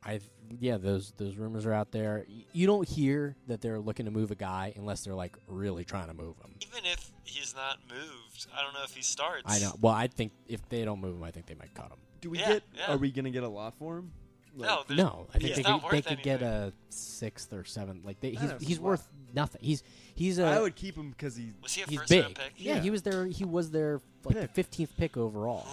I 0.06 0.20
yeah 0.60 0.78
those 0.78 1.12
those 1.18 1.36
rumors 1.38 1.66
are 1.66 1.74
out 1.74 1.92
there. 1.92 2.26
You 2.52 2.68
don't 2.68 2.88
hear 2.88 3.36
that 3.48 3.62
they're 3.62 3.80
looking 3.80 4.06
to 4.06 4.12
move 4.12 4.32
a 4.32 4.36
guy 4.36 4.74
unless 4.76 5.04
they're 5.04 5.16
like 5.16 5.36
really 5.48 5.84
trying 5.84 6.08
to 6.08 6.14
move 6.14 6.36
him. 6.40 6.56
Even 6.62 6.86
if 6.86 7.12
he's 7.24 7.54
not 7.56 7.78
moved, 7.90 8.48
I 8.56 8.62
don't 8.64 8.74
know 8.74 8.84
if 8.84 8.94
he 8.96 9.02
starts. 9.02 9.44
I 9.46 9.60
know. 9.60 9.74
Well, 9.82 9.94
I 9.94 10.08
think 10.08 10.32
if 10.48 10.68
they 10.70 10.84
don't 10.86 11.00
move 11.02 11.16
him, 11.18 11.24
I 11.24 11.32
think 11.32 11.46
they 11.48 11.56
might 11.56 11.74
cut 11.74 11.86
him. 11.92 11.98
Do 12.22 12.30
we 12.30 12.40
Yeah, 12.40 12.54
get? 12.54 12.64
yeah. 12.76 12.94
Are 12.94 12.98
we 12.98 13.12
gonna 13.12 13.32
get 13.32 13.44
a 13.44 13.50
lot 13.50 13.74
for 13.76 13.98
him? 13.98 14.12
Like, 14.56 14.70
No, 14.90 14.96
No, 14.96 15.28
I 15.34 15.40
think 15.40 15.56
they 15.56 15.64
could, 15.64 15.82
they 15.92 16.02
could 16.04 16.22
get 16.24 16.42
a 16.44 16.72
sixth 16.90 17.52
or 17.54 17.64
seventh. 17.64 18.06
Like 18.06 18.20
they, 18.20 18.32
he's 18.32 18.42
That's 18.50 18.64
he's 18.64 18.78
a 18.78 18.82
worth 18.82 19.08
nothing. 19.34 19.62
He's 19.64 19.84
he's 20.14 20.38
a 20.40 20.46
I 20.46 20.62
would 20.62 20.76
keep 20.76 20.96
him 20.96 21.10
because 21.10 21.36
he. 21.36 21.54
Was 21.64 21.74
he 21.74 21.82
a 21.82 21.88
he's 21.88 21.98
first 22.00 22.10
big. 22.10 22.22
round 22.24 22.36
pick? 22.36 22.54
Yeah, 22.58 22.76
Yeah. 22.76 22.82
he 22.82 22.90
was 22.92 23.02
there. 23.02 23.26
He 23.26 23.46
was 23.46 23.72
there 23.72 24.00
like 24.26 24.36
the 24.36 24.42
Pick. 24.42 24.52
fifteenth 24.52 24.92
pick 24.98 25.18
overall. 25.18 25.66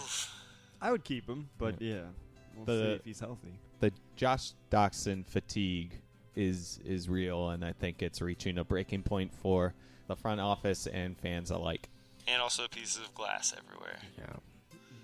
I 0.80 0.90
would 0.92 1.04
keep 1.04 1.28
him, 1.28 1.50
but 1.58 1.80
yeah, 1.82 2.00
we'll 2.56 2.64
The- 2.64 2.72
see 2.72 2.90
uh, 2.90 2.94
if 2.94 3.04
he's 3.04 3.20
healthy. 3.20 3.52
The 3.80 3.92
Josh 4.16 4.52
Doctson 4.70 5.26
fatigue 5.26 6.00
is 6.36 6.78
is 6.84 7.08
real, 7.08 7.48
and 7.50 7.64
I 7.64 7.72
think 7.72 8.02
it's 8.02 8.20
reaching 8.20 8.58
a 8.58 8.64
breaking 8.64 9.02
point 9.02 9.32
for 9.34 9.74
the 10.06 10.16
front 10.16 10.40
office 10.40 10.86
and 10.86 11.18
fans 11.18 11.50
alike. 11.50 11.88
And 12.28 12.40
also 12.42 12.68
pieces 12.68 12.98
of 12.98 13.14
glass 13.14 13.54
everywhere. 13.58 13.98
Yeah, 14.18 14.36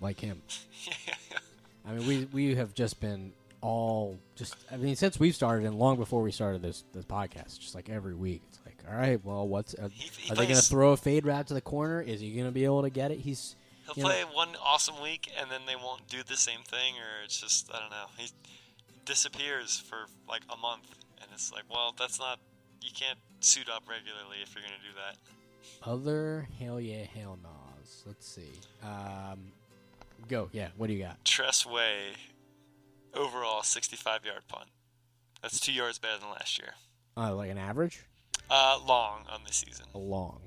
like 0.01 0.21
him. 0.21 0.43
I 1.89 1.93
mean, 1.93 2.07
we 2.07 2.25
we 2.33 2.55
have 2.57 2.75
just 2.75 3.01
been 3.01 3.33
all 3.63 4.19
just. 4.35 4.55
I 4.71 4.77
mean, 4.77 4.97
since 4.97 5.19
we've 5.19 5.35
started 5.35 5.67
and 5.67 5.79
long 5.79 5.97
before 5.97 6.23
we 6.23 6.31
started 6.33 6.63
this 6.63 6.85
this 6.93 7.05
podcast, 7.05 7.59
just 7.61 7.75
like 7.75 7.89
every 7.89 8.15
week, 8.15 8.43
it's 8.49 8.61
like, 8.67 8.77
all 8.89 8.97
right, 8.99 9.25
well, 9.25 9.49
what's 9.49 9.75
uh, 9.75 9.89
He- 9.93 10.11
he 10.19 10.31
are 10.31 10.37
they 10.37 10.45
going 10.45 10.57
to 10.57 10.63
throw 10.63 10.93
a 10.93 10.97
fade 10.97 11.25
route 11.27 11.47
to 11.49 11.55
the 11.55 11.61
corner? 11.61 12.01
Is 12.03 12.21
he 12.21 12.33
going 12.33 12.47
to 12.47 12.53
be 12.53 12.65
able 12.65 12.83
to 12.83 12.91
get 12.91 13.11
it? 13.11 13.19
He's 13.21 13.57
He'll 13.87 13.95
you 13.97 14.03
know- 14.03 14.09
play 14.11 14.25
one 14.33 14.49
awesome 14.65 15.01
week 15.03 15.31
and 15.41 15.51
then 15.51 15.61
they 15.67 15.77
won't 15.77 16.07
do 16.09 16.19
the 16.27 16.37
same 16.37 16.61
thing, 16.67 16.95
or 16.97 17.25
it's 17.25 17.41
just 17.41 17.71
I 17.73 17.79
don't 17.81 17.91
know. 17.91 18.07
He 18.17 18.27
disappears 19.07 19.79
for 19.89 20.07
like 20.29 20.43
a 20.53 20.57
month, 20.59 20.95
and 21.23 21.29
it's 21.33 21.51
like, 21.53 21.65
well, 21.71 21.95
that's 21.99 22.19
not. 22.19 22.39
You 22.83 22.91
can't 22.95 23.19
suit 23.41 23.69
up 23.69 23.85
regularly 23.89 24.37
if 24.43 24.55
you're 24.55 24.63
gonna 24.63 24.75
do 24.83 24.95
that. 24.97 25.89
other 25.91 26.47
hell 26.61 26.81
yeah 26.81 27.05
hell 27.05 27.39
no's. 27.43 28.03
Let's 28.07 28.29
see. 28.29 28.53
Um, 28.83 29.39
go 30.29 30.49
yeah. 30.53 30.69
What 30.77 30.89
do 30.89 30.93
you 30.93 31.03
got? 31.03 31.25
Tress 31.25 31.65
Way, 31.67 32.13
overall 33.15 33.63
65 33.63 34.25
yard 34.25 34.43
punt. 34.49 34.69
That's 35.43 35.59
two 35.61 35.73
yards 35.73 35.99
better 35.99 36.19
than 36.21 36.31
last 36.31 36.59
year. 36.59 36.75
Uh, 37.17 37.35
like 37.35 37.51
an 37.51 37.59
average, 37.59 38.05
Uh, 38.51 38.79
long 38.87 39.25
on 39.31 39.41
the 39.47 39.53
season. 39.53 39.87
a 39.95 39.99
long. 39.99 40.41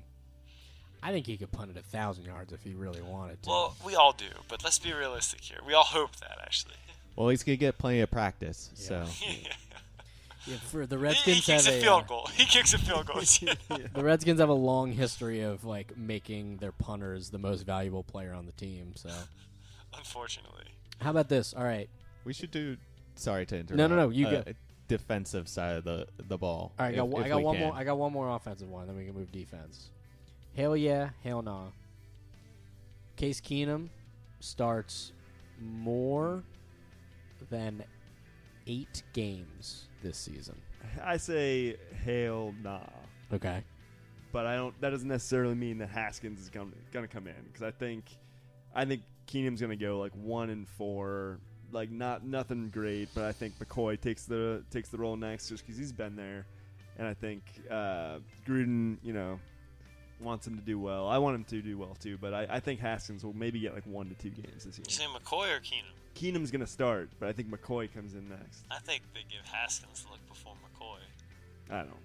I 1.02 1.12
think 1.12 1.26
he 1.26 1.36
could 1.38 1.50
punt 1.50 1.70
it 1.70 1.76
a 1.78 1.82
thousand 1.82 2.26
yards 2.26 2.52
if 2.52 2.62
he 2.62 2.74
really 2.74 3.00
wanted 3.02 3.42
to. 3.42 3.48
Well, 3.50 3.76
we 3.84 3.94
all 3.94 4.12
do, 4.12 4.28
but 4.48 4.62
let's 4.62 4.78
be 4.78 4.92
realistic 4.92 5.40
here. 5.40 5.58
We 5.66 5.72
all 5.74 5.84
hope 5.84 6.16
that 6.16 6.38
actually. 6.42 6.74
Well, 7.16 7.28
he's 7.28 7.42
gonna 7.42 7.56
get 7.56 7.78
plenty 7.78 8.00
of 8.00 8.10
practice. 8.10 8.70
Yeah. 8.76 9.04
So 9.04 9.26
yeah, 10.46 10.56
for 10.56 10.86
the 10.86 10.96
he, 10.96 11.02
Redskins 11.02 11.36
he 11.36 11.42
kicks 11.52 11.66
have 11.66 11.74
a 11.74 11.78
a, 11.78 11.80
field 11.80 12.02
uh, 12.04 12.06
goal. 12.06 12.28
He 12.34 12.44
kicks 12.44 12.72
a 12.74 12.78
field 12.78 13.06
goal. 13.06 13.22
The 13.94 14.02
Redskins 14.04 14.40
have 14.40 14.48
a 14.48 14.54
long 14.54 14.92
history 14.92 15.42
of 15.42 15.64
like 15.64 15.96
making 15.96 16.56
their 16.58 16.72
punters 16.72 17.30
the 17.30 17.38
most 17.38 17.62
valuable 17.62 18.02
player 18.02 18.32
on 18.32 18.46
the 18.46 18.52
team. 18.52 18.92
So, 18.94 19.10
Unfortunately. 19.96 20.64
how 21.00 21.10
about 21.10 21.28
this? 21.28 21.52
All 21.54 21.64
right, 21.64 21.88
we 22.24 22.32
should 22.32 22.50
do. 22.50 22.76
Sorry 23.16 23.44
to 23.46 23.56
interrupt. 23.56 23.76
No, 23.76 23.86
no, 23.86 23.96
no, 23.96 24.08
you 24.08 24.26
uh, 24.26 24.42
go. 24.42 24.52
Defensive 24.88 25.48
side 25.48 25.76
of 25.76 25.84
the 25.84 26.06
the 26.18 26.38
ball. 26.38 26.72
all 26.78 26.86
right. 26.86 26.94
I 26.94 26.96
got, 26.96 27.08
one- 27.08 27.22
I 27.22 27.28
got 27.28 27.42
one 27.42 27.56
can. 27.56 27.64
more. 27.66 27.74
I 27.74 27.84
got 27.84 27.98
one 27.98 28.12
more 28.12 28.28
offensive 28.34 28.68
one. 28.68 28.86
Then 28.86 28.96
we 28.96 29.04
can 29.04 29.14
move 29.14 29.30
defense. 29.30 29.90
Hell 30.56 30.76
yeah, 30.76 31.10
hell 31.22 31.42
nah. 31.42 31.66
Case 33.16 33.40
Keenum 33.40 33.90
starts 34.40 35.12
more 35.60 36.42
than 37.50 37.84
eight 38.66 39.02
games 39.12 39.86
this 40.02 40.16
season. 40.16 40.56
I 41.02 41.16
say 41.18 41.76
hail 42.04 42.54
nah, 42.62 42.80
Okay. 43.32 43.62
but 44.32 44.46
I 44.46 44.56
don't. 44.56 44.78
That 44.80 44.90
doesn't 44.90 45.08
necessarily 45.08 45.54
mean 45.54 45.78
that 45.78 45.90
Haskins 45.90 46.40
is 46.40 46.48
going 46.48 46.72
to 46.92 47.06
come 47.08 47.26
in 47.26 47.34
because 47.46 47.62
I 47.62 47.70
think 47.70 48.04
I 48.74 48.84
think 48.84 49.02
Keenum's 49.26 49.60
going 49.60 49.76
to 49.76 49.84
go 49.84 49.98
like 49.98 50.12
one 50.14 50.50
and 50.50 50.66
four, 50.66 51.38
like 51.70 51.90
not 51.90 52.24
nothing 52.24 52.70
great, 52.70 53.08
but 53.14 53.24
I 53.24 53.32
think 53.32 53.54
McCoy 53.58 54.00
takes 54.00 54.24
the 54.24 54.64
takes 54.70 54.88
the 54.88 54.98
role 54.98 55.16
next 55.16 55.48
just 55.48 55.64
because 55.66 55.78
he's 55.78 55.92
been 55.92 56.16
there, 56.16 56.46
and 56.98 57.06
I 57.06 57.14
think 57.14 57.42
uh, 57.70 58.18
Gruden, 58.48 58.96
you 59.02 59.12
know, 59.12 59.38
wants 60.20 60.46
him 60.46 60.56
to 60.56 60.62
do 60.64 60.78
well. 60.78 61.08
I 61.08 61.18
want 61.18 61.34
him 61.36 61.44
to 61.44 61.60
do 61.62 61.76
well 61.78 61.94
too, 62.00 62.16
but 62.18 62.32
I, 62.32 62.46
I 62.50 62.60
think 62.60 62.80
Haskins 62.80 63.22
will 63.24 63.34
maybe 63.34 63.60
get 63.60 63.74
like 63.74 63.86
one 63.86 64.08
to 64.08 64.14
two 64.14 64.30
games 64.30 64.64
this 64.64 64.78
year. 64.78 64.84
You 64.88 64.94
say 64.94 65.04
McCoy 65.04 65.56
or 65.56 65.60
Keenum? 65.60 65.92
Keenum's 66.14 66.50
going 66.50 66.60
to 66.60 66.66
start, 66.66 67.10
but 67.18 67.28
I 67.28 67.32
think 67.32 67.50
McCoy 67.50 67.92
comes 67.92 68.14
in 68.14 68.28
next. 68.28 68.64
I 68.70 68.78
think 68.78 69.02
they 69.14 69.20
give 69.28 69.44
Haskins 69.46 70.04
the 70.04 70.10
look 70.10 70.28
before 70.28 70.54
McCoy. 70.54 70.98
I 71.70 71.78
don't 71.78 71.88
know. 71.88 71.96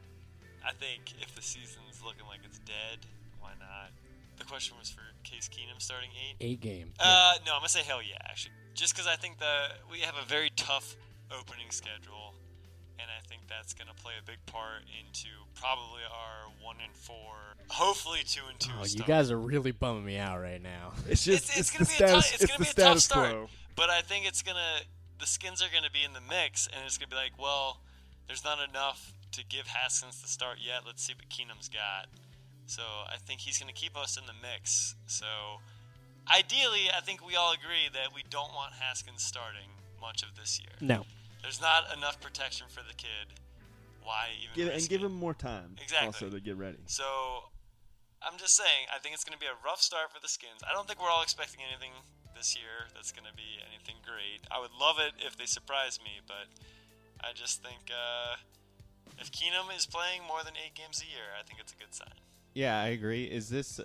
I 0.65 0.71
think 0.73 1.13
if 1.21 1.35
the 1.35 1.41
season's 1.41 2.01
looking 2.03 2.25
like 2.27 2.39
it's 2.43 2.59
dead, 2.59 2.99
why 3.39 3.51
not? 3.59 3.91
The 4.37 4.45
question 4.45 4.75
was 4.79 4.89
for 4.89 5.01
Case 5.23 5.47
Keenum 5.49 5.79
starting 5.81 6.09
eight. 6.11 6.35
Eight 6.41 6.59
games. 6.59 6.93
Uh, 6.99 7.33
no, 7.45 7.53
I'm 7.53 7.59
gonna 7.59 7.69
say 7.69 7.81
hell 7.81 8.01
yeah, 8.01 8.17
actually, 8.21 8.51
just 8.73 8.93
because 8.93 9.07
I 9.07 9.15
think 9.15 9.39
the 9.39 9.69
we 9.89 9.99
have 9.99 10.15
a 10.21 10.25
very 10.27 10.49
tough 10.57 10.95
opening 11.31 11.67
schedule, 11.69 12.33
and 12.99 13.07
I 13.09 13.25
think 13.29 13.43
that's 13.47 13.73
gonna 13.73 13.93
play 13.95 14.13
a 14.21 14.25
big 14.25 14.37
part 14.45 14.81
into 14.99 15.29
probably 15.55 16.01
our 16.11 16.51
one 16.61 16.75
and 16.83 16.93
four, 16.93 17.33
hopefully 17.69 18.21
two 18.25 18.41
and 18.49 18.59
two. 18.59 18.71
oh, 18.77 18.85
you 18.85 19.03
guys 19.03 19.31
are 19.31 19.39
really 19.39 19.71
bumming 19.71 20.03
me 20.05 20.17
out 20.17 20.41
right 20.41 20.61
now. 20.61 20.93
It's 21.07 21.23
just 21.23 21.49
it's, 21.57 21.59
it's, 21.59 21.71
the 21.71 21.77
gonna 21.77 21.85
be 21.87 21.93
a 21.93 21.95
status. 21.95 22.13
tough, 22.13 22.33
it's, 22.33 22.43
it's 22.43 22.51
gonna 22.51 22.65
the 22.65 22.75
be 22.75 22.81
a 22.81 22.85
tough 22.85 22.99
start. 22.99 23.31
quo. 23.31 23.47
But 23.75 23.89
I 23.89 24.01
think 24.01 24.25
it's 24.25 24.41
gonna 24.41 24.81
the 25.19 25.25
skins 25.25 25.61
are 25.61 25.69
gonna 25.73 25.91
be 25.91 26.03
in 26.03 26.13
the 26.13 26.21
mix, 26.21 26.67
and 26.67 26.85
it's 26.85 26.97
gonna 26.97 27.09
be 27.09 27.15
like, 27.15 27.33
well, 27.39 27.81
there's 28.27 28.43
not 28.43 28.57
enough 28.67 29.13
to 29.33 29.43
give 29.45 29.67
Haskins 29.67 30.21
the 30.21 30.27
start 30.27 30.57
yet. 30.61 30.81
Let's 30.85 31.03
see 31.03 31.13
what 31.13 31.29
Keenum's 31.29 31.69
got. 31.69 32.07
So 32.67 32.81
I 32.81 33.17
think 33.17 33.41
he's 33.41 33.57
gonna 33.59 33.73
keep 33.73 33.97
us 33.97 34.17
in 34.17 34.25
the 34.25 34.33
mix. 34.41 34.95
So 35.07 35.25
ideally, 36.31 36.89
I 36.95 37.01
think 37.01 37.25
we 37.25 37.35
all 37.35 37.53
agree 37.53 37.89
that 37.93 38.13
we 38.13 38.23
don't 38.29 38.53
want 38.53 38.73
Haskins 38.79 39.23
starting 39.23 39.69
much 40.01 40.23
of 40.23 40.35
this 40.35 40.59
year. 40.59 40.73
No. 40.81 41.05
There's 41.41 41.61
not 41.61 41.95
enough 41.95 42.19
protection 42.21 42.67
for 42.69 42.81
the 42.87 42.93
kid. 42.95 43.39
Why 44.03 44.29
even 44.41 44.55
Give, 44.55 44.73
and 44.73 44.89
give 44.89 45.01
it? 45.01 45.05
him 45.05 45.13
more 45.13 45.33
time. 45.33 45.75
Exactly. 45.81 46.07
Also 46.07 46.29
to 46.29 46.39
get 46.39 46.57
ready. 46.57 46.77
So, 46.85 47.05
I'm 48.21 48.37
just 48.37 48.55
saying, 48.55 48.85
I 48.93 48.99
think 48.99 49.13
it's 49.13 49.23
going 49.23 49.33
to 49.33 49.39
be 49.39 49.45
a 49.49 49.57
rough 49.65 49.81
start 49.81 50.13
for 50.13 50.19
the 50.21 50.27
Skins. 50.27 50.61
I 50.61 50.73
don't 50.73 50.87
think 50.87 51.01
we're 51.01 51.09
all 51.09 51.21
expecting 51.23 51.61
anything 51.67 51.91
this 52.35 52.55
year 52.55 52.87
that's 52.93 53.11
going 53.11 53.25
to 53.25 53.33
be 53.35 53.59
anything 53.71 53.95
great. 54.05 54.41
I 54.51 54.59
would 54.59 54.71
love 54.79 54.97
it 54.99 55.13
if 55.25 55.37
they 55.37 55.45
surprise 55.45 55.99
me, 56.03 56.19
but 56.27 56.47
I 57.23 57.33
just 57.33 57.63
think 57.63 57.89
uh, 57.89 58.35
if 59.19 59.31
Keenum 59.31 59.75
is 59.75 59.85
playing 59.85 60.21
more 60.27 60.43
than 60.43 60.53
eight 60.63 60.75
games 60.75 61.01
a 61.01 61.05
year, 61.09 61.31
I 61.39 61.43
think 61.43 61.59
it's 61.59 61.71
a 61.73 61.75
good 61.77 61.93
sign. 61.93 62.13
Yeah, 62.53 62.79
I 62.79 62.87
agree. 62.87 63.23
Is 63.25 63.49
this 63.49 63.79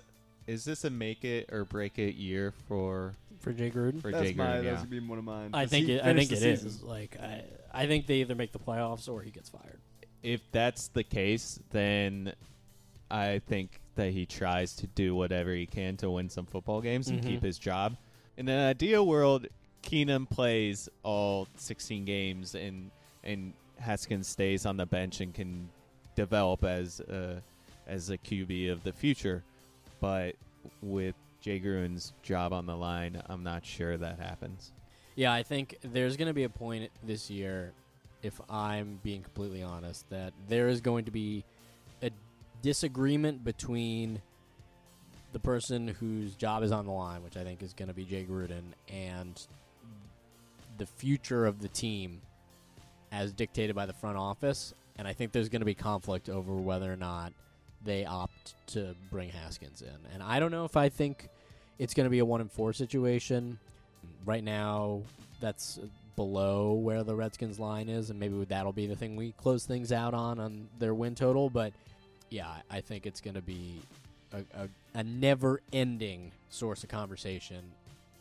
is 0.47 0.65
this 0.65 0.83
a 0.83 0.89
make 0.89 1.23
it 1.23 1.49
or 1.51 1.65
break 1.65 1.99
it 1.99 2.15
year 2.15 2.51
for 2.67 3.13
For 3.39 3.51
Jay 3.53 3.69
Gruden? 3.69 4.01
for 4.01 4.11
That's 4.11 4.29
Jay 4.29 4.33
my. 4.33 4.45
Gruden? 4.45 4.63
That's 4.63 4.65
Yeah. 4.65 4.75
gonna 4.75 4.87
be 4.87 4.99
one 4.99 5.17
of 5.19 5.23
mine. 5.23 5.49
I 5.53 5.63
'cause 5.63 5.69
think 5.71 5.89
it, 5.89 6.01
I 6.01 6.13
think 6.13 6.29
finished 6.29 6.31
it 6.43 6.59
the 6.61 6.67
is. 6.67 6.81
Like 6.81 7.17
I, 7.19 7.43
I 7.73 7.87
think 7.87 8.07
they 8.07 8.15
either 8.15 8.35
make 8.35 8.51
the 8.51 8.59
playoffs 8.59 9.09
or 9.09 9.21
he 9.21 9.31
gets 9.31 9.49
fired. 9.49 9.79
If 10.23 10.41
that's 10.51 10.87
the 10.89 11.03
case, 11.03 11.59
then 11.71 12.33
I 13.09 13.39
think 13.47 13.81
that 13.95 14.11
he 14.11 14.25
tries 14.25 14.73
to 14.77 14.87
do 14.87 15.15
whatever 15.15 15.53
he 15.53 15.65
can 15.65 15.97
to 15.97 16.09
win 16.09 16.29
some 16.29 16.45
football 16.45 16.79
games 16.81 17.09
and 17.09 17.21
Mhm. 17.21 17.25
keep 17.27 17.43
his 17.43 17.59
job. 17.59 17.97
In 18.37 18.47
an 18.47 18.69
ideal 18.69 19.05
world, 19.05 19.47
Keenum 19.83 20.29
plays 20.29 20.89
all 21.03 21.47
16 21.57 22.05
games 22.05 22.55
and 22.55 22.91
and 23.23 23.53
Haskins 23.79 24.27
stays 24.27 24.65
on 24.65 24.77
the 24.77 24.85
bench 24.85 25.21
and 25.21 25.33
can 25.33 25.69
develop 26.15 26.63
as 26.63 26.99
a, 27.01 27.41
as 27.87 28.09
a 28.09 28.17
QB 28.17 28.71
of 28.71 28.83
the 28.83 28.93
future. 28.93 29.43
But 29.99 30.35
with 30.81 31.15
Jay 31.41 31.59
Gruden's 31.59 32.13
job 32.23 32.53
on 32.53 32.65
the 32.65 32.75
line, 32.75 33.21
I'm 33.27 33.43
not 33.43 33.65
sure 33.65 33.97
that 33.97 34.19
happens. 34.19 34.71
Yeah, 35.15 35.33
I 35.33 35.43
think 35.43 35.77
there's 35.83 36.15
going 36.15 36.27
to 36.27 36.33
be 36.33 36.43
a 36.43 36.49
point 36.49 36.89
this 37.03 37.29
year, 37.29 37.73
if 38.23 38.39
I'm 38.49 38.99
being 39.03 39.23
completely 39.23 39.63
honest, 39.63 40.09
that 40.09 40.33
there 40.47 40.69
is 40.69 40.81
going 40.81 41.05
to 41.05 41.11
be 41.11 41.43
a 42.01 42.11
disagreement 42.61 43.43
between 43.43 44.21
the 45.33 45.39
person 45.39 45.87
whose 45.87 46.35
job 46.35 46.63
is 46.63 46.71
on 46.71 46.85
the 46.85 46.91
line, 46.91 47.23
which 47.23 47.37
I 47.37 47.43
think 47.43 47.63
is 47.63 47.73
going 47.73 47.87
to 47.87 47.93
be 47.93 48.05
Jay 48.05 48.25
Gruden, 48.29 48.73
and 48.89 49.39
the 50.77 50.85
future 50.85 51.45
of 51.45 51.61
the 51.61 51.67
team 51.67 52.21
as 53.11 53.31
dictated 53.31 53.75
by 53.75 53.85
the 53.85 53.93
front 53.93 54.17
office. 54.17 54.73
And 54.97 55.07
I 55.07 55.13
think 55.13 55.31
there's 55.31 55.49
going 55.49 55.61
to 55.61 55.65
be 55.65 55.73
conflict 55.73 56.29
over 56.29 56.53
whether 56.53 56.91
or 56.91 56.97
not 56.97 57.33
they 57.83 58.05
opt 58.05 58.53
to 58.67 58.95
bring 59.09 59.29
Haskins 59.29 59.81
in. 59.81 60.13
And 60.13 60.21
I 60.21 60.39
don't 60.39 60.51
know 60.51 60.65
if 60.65 60.77
I 60.77 60.89
think 60.89 61.29
it's 61.79 61.93
going 61.93 62.05
to 62.05 62.09
be 62.09 62.19
a 62.19 62.25
one 62.25 62.41
and 62.41 62.51
four 62.51 62.73
situation. 62.73 63.57
Right 64.25 64.43
now, 64.43 65.01
that's 65.39 65.79
below 66.15 66.73
where 66.73 67.03
the 67.03 67.15
Redskins 67.15 67.59
line 67.59 67.89
is, 67.89 68.09
and 68.09 68.19
maybe 68.19 68.43
that'll 68.45 68.73
be 68.73 68.85
the 68.85 68.95
thing 68.95 69.15
we 69.15 69.31
close 69.33 69.65
things 69.65 69.91
out 69.91 70.13
on 70.13 70.39
on 70.39 70.67
their 70.77 70.93
win 70.93 71.15
total. 71.15 71.49
But 71.49 71.73
yeah, 72.29 72.47
I 72.69 72.77
I 72.77 72.81
think 72.81 73.05
it's 73.05 73.21
going 73.21 73.33
to 73.35 73.41
be 73.41 73.81
a, 74.33 74.63
a, 74.63 74.69
a 74.93 75.03
never-ending 75.03 76.31
source 76.49 76.83
of 76.83 76.89
conversation 76.89 77.71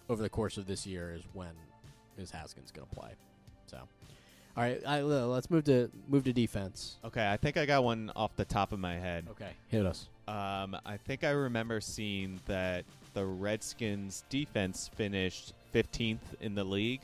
over 0.09 0.23
the 0.23 0.29
course 0.29 0.57
of 0.57 0.67
this 0.67 0.87
year. 0.87 1.13
Is 1.15 1.23
when 1.33 1.51
is 2.19 2.31
Haskins 2.31 2.71
going 2.71 2.89
to 2.89 2.95
play? 2.95 3.11
So, 3.67 3.79
all 4.57 4.63
right, 4.63 4.81
I, 4.87 5.03
let's 5.03 5.51
move 5.51 5.65
to 5.65 5.91
move 6.09 6.25
to 6.25 6.33
defense. 6.33 6.97
Okay, 7.05 7.31
I 7.31 7.37
think 7.37 7.57
I 7.57 7.67
got 7.67 7.85
one 7.85 8.11
off 8.17 8.35
the 8.37 8.45
top 8.45 8.73
of 8.73 8.79
my 8.79 8.95
head. 8.97 9.27
Okay, 9.31 9.51
hit 9.69 9.87
us. 9.87 10.09
Um, 10.29 10.77
I 10.87 10.97
think 10.97 11.25
I 11.25 11.31
remember 11.31 11.81
seeing 11.81 12.41
that 12.47 12.85
the 13.15 13.25
Redskins 13.25 14.25
defense 14.29 14.91
finished 14.95 15.55
15th 15.75 16.19
in 16.41 16.55
the 16.55 16.65
league 16.65 17.01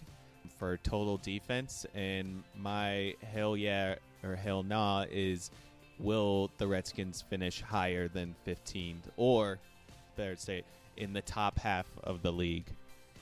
for 0.58 0.76
total 0.78 1.16
defense, 1.18 1.86
and 1.94 2.42
my 2.56 3.14
hell 3.32 3.56
yeah 3.56 3.96
or 4.22 4.36
hell 4.36 4.62
nah 4.62 5.04
is 5.10 5.50
will 5.98 6.50
the 6.58 6.66
Redskins 6.66 7.22
finish 7.22 7.60
higher 7.60 8.08
than 8.08 8.34
15th 8.46 9.02
or 9.16 9.58
better 10.16 10.34
to 10.34 10.40
say 10.40 10.62
in 10.96 11.12
the 11.12 11.22
top 11.22 11.58
half 11.58 11.86
of 12.04 12.22
the 12.22 12.32
league 12.32 12.66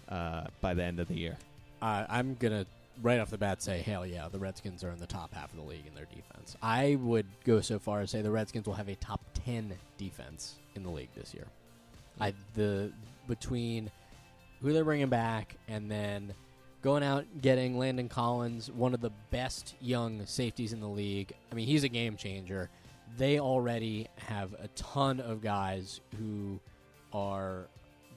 uh, 0.08 0.44
by 0.60 0.74
the 0.74 0.82
end 0.82 1.00
of 1.00 1.08
the 1.08 1.14
year? 1.14 1.36
Uh, 1.82 2.06
I'm 2.08 2.34
gonna 2.34 2.66
right 3.02 3.18
off 3.18 3.30
the 3.30 3.38
bat 3.38 3.62
say, 3.62 3.80
hell 3.80 4.06
yeah, 4.06 4.28
the 4.28 4.38
Redskins 4.38 4.84
are 4.84 4.90
in 4.90 4.98
the 4.98 5.06
top 5.06 5.34
half 5.34 5.50
of 5.50 5.56
the 5.56 5.64
league 5.64 5.86
in 5.86 5.94
their 5.94 6.06
defense. 6.06 6.56
I 6.62 6.96
would 7.00 7.26
go 7.44 7.60
so 7.60 7.78
far 7.78 8.00
as 8.00 8.10
say 8.10 8.22
the 8.22 8.30
Redskins 8.30 8.66
will 8.66 8.74
have 8.74 8.88
a 8.88 8.96
top 8.96 9.20
ten 9.44 9.74
defense 9.98 10.56
in 10.74 10.82
the 10.82 10.90
league 10.90 11.10
this 11.14 11.34
year. 11.34 11.46
I 12.20 12.32
the 12.54 12.92
between 13.26 13.90
who 14.60 14.72
they're 14.72 14.84
bringing 14.84 15.08
back 15.08 15.56
and 15.68 15.90
then 15.90 16.32
going 16.84 17.02
out 17.02 17.24
getting 17.40 17.78
Landon 17.78 18.10
Collins, 18.10 18.70
one 18.70 18.92
of 18.92 19.00
the 19.00 19.10
best 19.30 19.74
young 19.80 20.24
safeties 20.26 20.74
in 20.74 20.80
the 20.80 20.88
league. 20.88 21.32
I 21.50 21.54
mean, 21.54 21.66
he's 21.66 21.82
a 21.82 21.88
game 21.88 22.14
changer. 22.14 22.68
They 23.16 23.40
already 23.40 24.06
have 24.16 24.52
a 24.52 24.68
ton 24.76 25.18
of 25.18 25.40
guys 25.40 26.02
who 26.18 26.60
are 27.14 27.68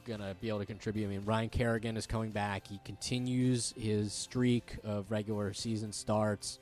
gonna 0.06 0.36
be 0.42 0.50
able 0.50 0.60
to 0.60 0.66
contribute. 0.66 1.06
I 1.06 1.08
mean, 1.08 1.24
Ryan 1.24 1.48
Kerrigan 1.48 1.96
is 1.96 2.06
coming 2.06 2.32
back. 2.32 2.68
He 2.68 2.82
continues 2.84 3.74
his 3.78 4.12
streak 4.12 4.76
of 4.84 5.10
regular 5.10 5.54
season 5.54 5.94
starts. 5.94 6.60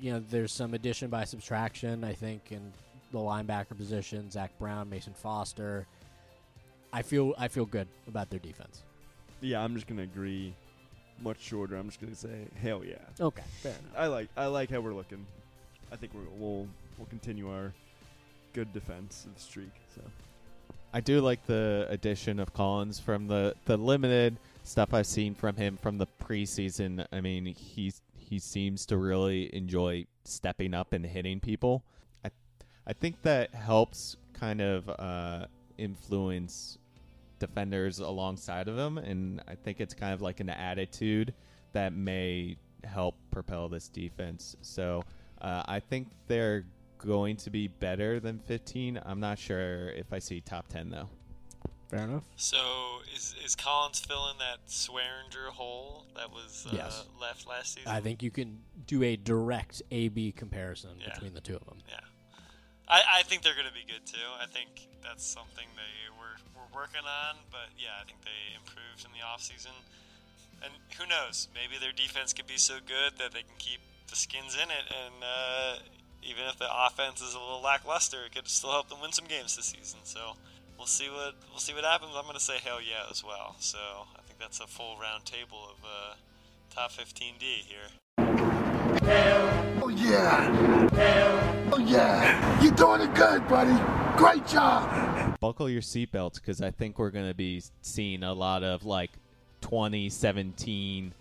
You 0.00 0.14
know, 0.14 0.24
there's 0.28 0.52
some 0.52 0.74
addition 0.74 1.10
by 1.10 1.24
subtraction, 1.24 2.02
I 2.02 2.12
think, 2.12 2.50
in 2.50 2.72
the 3.12 3.18
linebacker 3.18 3.76
position. 3.76 4.32
Zach 4.32 4.50
Brown, 4.58 4.90
Mason 4.90 5.14
Foster. 5.14 5.86
I 6.92 7.02
feel 7.02 7.34
I 7.38 7.46
feel 7.46 7.66
good 7.66 7.86
about 8.08 8.30
their 8.30 8.40
defense. 8.40 8.82
Yeah, 9.40 9.62
I'm 9.62 9.76
just 9.76 9.86
gonna 9.86 10.02
agree. 10.02 10.52
Much 11.22 11.40
shorter. 11.40 11.76
I'm 11.76 11.88
just 11.88 12.00
gonna 12.00 12.14
say 12.14 12.46
hell 12.60 12.84
yeah. 12.84 12.96
Okay, 13.20 13.42
fair 13.62 13.72
enough. 13.72 13.92
I 13.96 14.06
like 14.06 14.28
I 14.36 14.46
like 14.46 14.70
how 14.70 14.80
we're 14.80 14.94
looking. 14.94 15.24
I 15.90 15.96
think 15.96 16.12
we're, 16.14 16.28
we'll 16.36 16.68
we'll 16.98 17.06
continue 17.08 17.50
our 17.50 17.72
good 18.52 18.72
defensive 18.72 19.32
streak. 19.36 19.72
So 19.94 20.02
I 20.92 21.00
do 21.00 21.20
like 21.20 21.44
the 21.46 21.86
addition 21.90 22.40
of 22.40 22.54
Collins 22.54 22.98
from 22.98 23.26
the, 23.26 23.54
the 23.66 23.76
limited 23.76 24.38
stuff 24.62 24.94
I've 24.94 25.06
seen 25.06 25.34
from 25.34 25.54
him 25.56 25.76
from 25.76 25.98
the 25.98 26.06
preseason. 26.24 27.06
I 27.12 27.20
mean, 27.20 27.46
he's 27.46 28.00
he 28.16 28.38
seems 28.38 28.86
to 28.86 28.96
really 28.96 29.54
enjoy 29.54 30.06
stepping 30.24 30.74
up 30.74 30.92
and 30.92 31.04
hitting 31.04 31.38
people. 31.38 31.84
I 32.24 32.30
I 32.86 32.92
think 32.94 33.20
that 33.22 33.54
helps 33.54 34.16
kind 34.32 34.60
of 34.60 34.88
uh, 34.88 35.46
influence 35.76 36.78
defenders 37.38 37.98
alongside 37.98 38.68
of 38.68 38.76
him, 38.78 38.98
and 38.98 39.42
I 39.48 39.54
think 39.54 39.80
it's 39.80 39.94
kind 39.94 40.12
of 40.14 40.22
like 40.22 40.40
an 40.40 40.48
attitude 40.50 41.34
that 41.72 41.92
may 41.92 42.56
help 42.84 43.16
propel 43.30 43.68
this 43.68 43.88
defense. 43.88 44.56
So 44.62 45.02
uh, 45.40 45.62
I 45.66 45.80
think 45.80 46.08
they're 46.28 46.64
going 46.98 47.36
to 47.36 47.50
be 47.50 47.68
better 47.68 48.18
than 48.20 48.38
15. 48.38 49.00
I'm 49.04 49.20
not 49.20 49.38
sure 49.38 49.90
if 49.90 50.12
I 50.12 50.18
see 50.18 50.40
top 50.40 50.68
10 50.68 50.90
though. 50.90 51.08
Fair 51.90 52.00
enough. 52.04 52.24
So 52.34 52.58
is 53.14 53.36
is 53.44 53.54
Collins 53.54 54.00
filling 54.00 54.34
that 54.38 54.66
Swearinger 54.66 55.50
hole 55.52 56.04
that 56.16 56.30
was 56.32 56.66
uh, 56.68 56.74
Yes. 56.74 57.04
left 57.20 57.46
last 57.46 57.74
season? 57.74 57.92
I 57.92 58.00
think 58.00 58.24
you 58.24 58.30
can 58.32 58.58
do 58.88 59.04
a 59.04 59.14
direct 59.14 59.82
A/B 59.92 60.32
comparison 60.32 60.90
Yeah. 61.00 61.12
between 61.14 61.34
the 61.34 61.40
two 61.40 61.54
of 61.54 61.64
them. 61.64 61.78
Yeah. 61.88 62.00
I, 62.88 63.02
I 63.18 63.22
think 63.22 63.42
they're 63.42 63.54
going 63.54 63.68
to 63.68 63.72
be 63.72 63.84
good 63.86 64.04
too. 64.04 64.18
I 64.40 64.46
think 64.46 64.68
that's 65.02 65.24
something 65.24 65.66
they 65.76 66.10
were, 66.18 66.25
were 66.72 66.80
working 66.80 67.06
on, 67.06 67.36
but 67.50 67.70
yeah, 67.78 68.00
I 68.00 68.04
think 68.04 68.22
they 68.22 68.54
improved 68.54 69.04
in 69.04 69.12
the 69.12 69.22
offseason. 69.22 69.74
And 70.62 70.72
who 70.98 71.06
knows? 71.06 71.48
Maybe 71.54 71.78
their 71.78 71.92
defense 71.92 72.32
could 72.32 72.46
be 72.46 72.56
so 72.56 72.78
good 72.80 73.18
that 73.18 73.32
they 73.32 73.42
can 73.42 73.58
keep 73.58 73.80
the 74.08 74.16
skins 74.16 74.54
in 74.54 74.70
it, 74.70 74.86
and 74.88 75.14
uh, 75.22 75.78
even 76.22 76.44
if 76.46 76.58
the 76.58 76.68
offense 76.70 77.20
is 77.20 77.34
a 77.34 77.38
little 77.38 77.62
lackluster, 77.62 78.24
it 78.24 78.34
could 78.34 78.48
still 78.48 78.70
help 78.70 78.88
them 78.88 79.00
win 79.00 79.12
some 79.12 79.26
games 79.26 79.56
this 79.56 79.66
season. 79.66 80.00
So 80.04 80.36
we'll 80.78 80.86
see 80.86 81.08
what 81.08 81.34
we'll 81.50 81.60
see 81.60 81.74
what 81.74 81.84
happens. 81.84 82.12
I'm 82.16 82.24
going 82.24 82.34
to 82.34 82.40
say 82.40 82.58
hell 82.62 82.80
yeah 82.80 83.10
as 83.10 83.22
well. 83.24 83.56
So 83.58 83.78
I 83.78 84.22
think 84.22 84.38
that's 84.38 84.60
a 84.60 84.66
full 84.66 84.96
round 84.98 85.24
table 85.24 85.58
of 85.70 85.84
uh, 85.84 86.14
top 86.74 86.92
15D 86.92 87.42
here. 87.66 87.88
Oh 89.82 89.88
yeah. 89.88 91.68
Oh 91.72 91.78
yeah. 91.78 92.62
You're 92.62 92.72
doing 92.72 93.02
it 93.02 93.14
good, 93.14 93.46
buddy. 93.48 93.76
Great 94.16 94.46
job. 94.46 95.05
Buckle 95.40 95.68
your 95.68 95.82
seatbelts 95.82 96.34
because 96.34 96.60
I 96.62 96.70
think 96.70 96.98
we're 96.98 97.10
going 97.10 97.28
to 97.28 97.34
be 97.34 97.62
seeing 97.82 98.22
a 98.22 98.32
lot 98.32 98.62
of 98.62 98.84
like 98.84 99.10
2017 99.60 101.12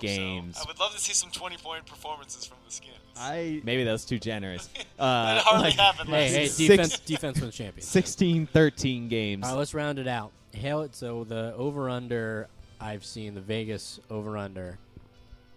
games. 0.00 0.56
So. 0.56 0.64
I 0.64 0.68
would 0.68 0.78
love 0.78 0.92
to 0.92 1.00
see 1.00 1.12
some 1.12 1.30
20 1.30 1.56
point 1.58 1.86
performances 1.86 2.44
from 2.44 2.58
the 2.66 2.72
skins. 2.72 2.94
I 3.16 3.60
Maybe 3.64 3.84
that's 3.84 4.04
too 4.04 4.18
generous. 4.18 4.66
that 4.98 5.02
Uh, 5.02 5.40
hardly 5.40 5.68
like 5.68 5.74
happened 5.74 6.08
Hey, 6.08 6.42
last 6.44 6.58
hey, 6.58 6.66
defense, 6.68 6.98
defense 7.06 7.40
wins 7.40 7.54
champions. 7.54 7.88
16, 7.88 8.46
13 8.46 9.08
games. 9.08 9.44
All 9.44 9.52
right, 9.52 9.58
let's 9.58 9.74
round 9.74 9.98
it 9.98 10.08
out. 10.08 10.32
Hail 10.52 10.82
it. 10.82 10.94
so 10.94 11.24
the 11.24 11.54
over 11.56 11.88
under 11.90 12.48
I've 12.80 13.04
seen 13.04 13.34
the 13.34 13.40
Vegas 13.40 13.98
over 14.10 14.36
under. 14.36 14.78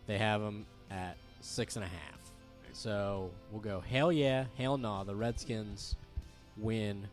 They 0.08 0.17
have 0.17 0.41
them 0.41 0.65
at 0.89 1.17
six 1.41 1.75
and 1.75 1.86
a 1.86 1.88
half. 1.88 2.19
So 2.73 3.32
we'll 3.51 3.62
go 3.62 3.80
hell 3.82 4.12
yeah, 4.12 4.45
hell 4.58 4.77
no. 4.77 5.03
The 5.03 5.15
Redskins 5.15 5.95
win 6.58 7.08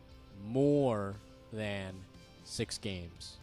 more 0.47 1.15
than 1.51 1.93
six 2.43 2.77
games 2.77 3.37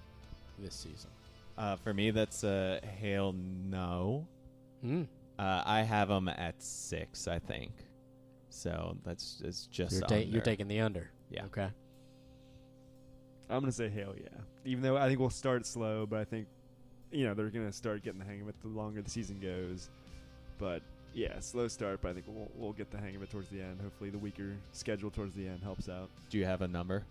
this 0.59 0.75
season. 0.75 1.11
Uh, 1.59 1.77
for 1.77 1.93
me, 1.93 2.11
that's 2.11 2.45
a 2.45 2.81
hail 3.01 3.35
no. 3.69 4.27
Mm. 4.85 5.07
Uh, 5.39 5.63
I 5.65 5.83
have 5.83 6.09
them 6.09 6.29
at 6.29 6.63
six, 6.63 7.29
I 7.29 7.39
think. 7.39 7.73
So 8.51 8.97
that's 9.05 9.43
it's 9.45 9.67
just 9.67 9.93
You're, 9.93 10.03
ta- 10.03 10.15
you're 10.17 10.43
taking 10.43 10.69
the 10.69 10.81
under. 10.81 11.11
Yeah. 11.31 11.45
Okay. 11.47 11.69
I'm 13.49 13.61
gonna 13.61 13.73
say 13.73 13.89
hail 13.89 14.15
yeah. 14.17 14.29
Even 14.65 14.83
though 14.83 14.97
I 14.97 15.09
think 15.09 15.21
we'll 15.21 15.31
start 15.31 15.67
slow, 15.67 16.07
but 16.07 16.19
I 16.19 16.25
think 16.25 16.47
you 17.11 17.25
know 17.25 17.35
they're 17.35 17.51
gonna 17.51 17.73
start 17.73 18.03
getting 18.03 18.19
the 18.19 18.25
hang 18.25 18.43
of 18.43 18.49
it 18.49 18.55
the 18.63 18.69
longer 18.69 19.03
the 19.03 19.11
season 19.11 19.41
goes. 19.41 19.91
But 20.59 20.83
yeah, 21.15 21.39
slow 21.41 21.69
start, 21.69 22.01
but 22.03 22.11
I 22.11 22.15
think 22.15 22.27
we'll 22.29 22.51
we'll 22.57 22.73
get 22.73 22.91
the 22.91 22.99
hang 22.99 23.17
of 23.17 23.23
it 23.23 23.31
towards 23.31 23.49
the 23.49 23.61
end. 23.61 23.81
Hopefully, 23.83 24.11
the 24.11 24.19
weaker 24.19 24.53
schedule 24.73 25.11
towards 25.11 25.35
the 25.35 25.47
end 25.47 25.61
helps 25.63 25.89
out. 25.89 26.09
Do 26.31 26.39
you 26.39 26.45
have 26.45 26.63
a 26.63 26.69
number? 26.69 27.05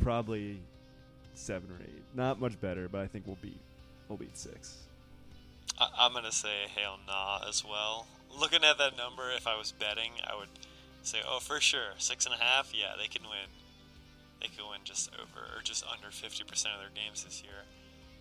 Probably 0.00 0.60
seven 1.34 1.70
or 1.70 1.82
eight. 1.82 2.02
Not 2.14 2.40
much 2.40 2.60
better, 2.60 2.88
but 2.88 3.00
I 3.00 3.06
think 3.06 3.26
we'll 3.26 3.38
beat 3.42 3.58
we'll 4.08 4.18
beat 4.18 4.36
six. 4.36 4.78
I- 5.78 5.90
I'm 5.98 6.12
gonna 6.12 6.32
say 6.32 6.66
hell 6.74 6.98
nah 7.06 7.40
as 7.48 7.64
well. 7.64 8.06
Looking 8.38 8.64
at 8.64 8.78
that 8.78 8.96
number, 8.96 9.30
if 9.36 9.46
I 9.46 9.56
was 9.56 9.72
betting, 9.72 10.12
I 10.26 10.34
would 10.36 10.48
say, 11.02 11.18
oh, 11.26 11.38
for 11.38 11.60
sure, 11.60 11.94
six 11.98 12.26
and 12.26 12.34
a 12.34 12.38
half. 12.38 12.72
Yeah, 12.74 12.94
they 12.98 13.06
can 13.06 13.22
win. 13.22 13.46
They 14.40 14.48
can 14.48 14.68
win 14.68 14.80
just 14.84 15.10
over 15.14 15.40
or 15.56 15.62
just 15.62 15.84
under 15.86 16.08
50% 16.08 16.42
of 16.74 16.80
their 16.80 16.90
games 16.94 17.24
this 17.24 17.42
year. 17.42 17.62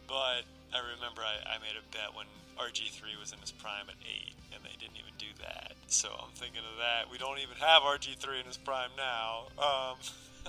But 0.07 0.45
I 0.73 0.79
remember 0.95 1.21
I, 1.21 1.55
I 1.55 1.57
made 1.59 1.75
a 1.79 1.83
bet 1.91 2.15
when 2.15 2.27
RG3 2.57 3.19
was 3.19 3.31
in 3.33 3.39
his 3.39 3.51
prime 3.51 3.85
at 3.87 3.95
eight, 4.03 4.33
and 4.53 4.63
they 4.63 4.75
didn't 4.79 4.97
even 4.97 5.13
do 5.17 5.27
that. 5.41 5.73
So 5.87 6.09
I'm 6.09 6.33
thinking 6.35 6.59
of 6.59 6.77
that. 6.79 7.11
We 7.11 7.17
don't 7.17 7.39
even 7.39 7.57
have 7.57 7.83
RG3 7.83 8.41
in 8.41 8.45
his 8.45 8.57
prime 8.57 8.89
now. 8.97 9.47
Um, 9.57 9.97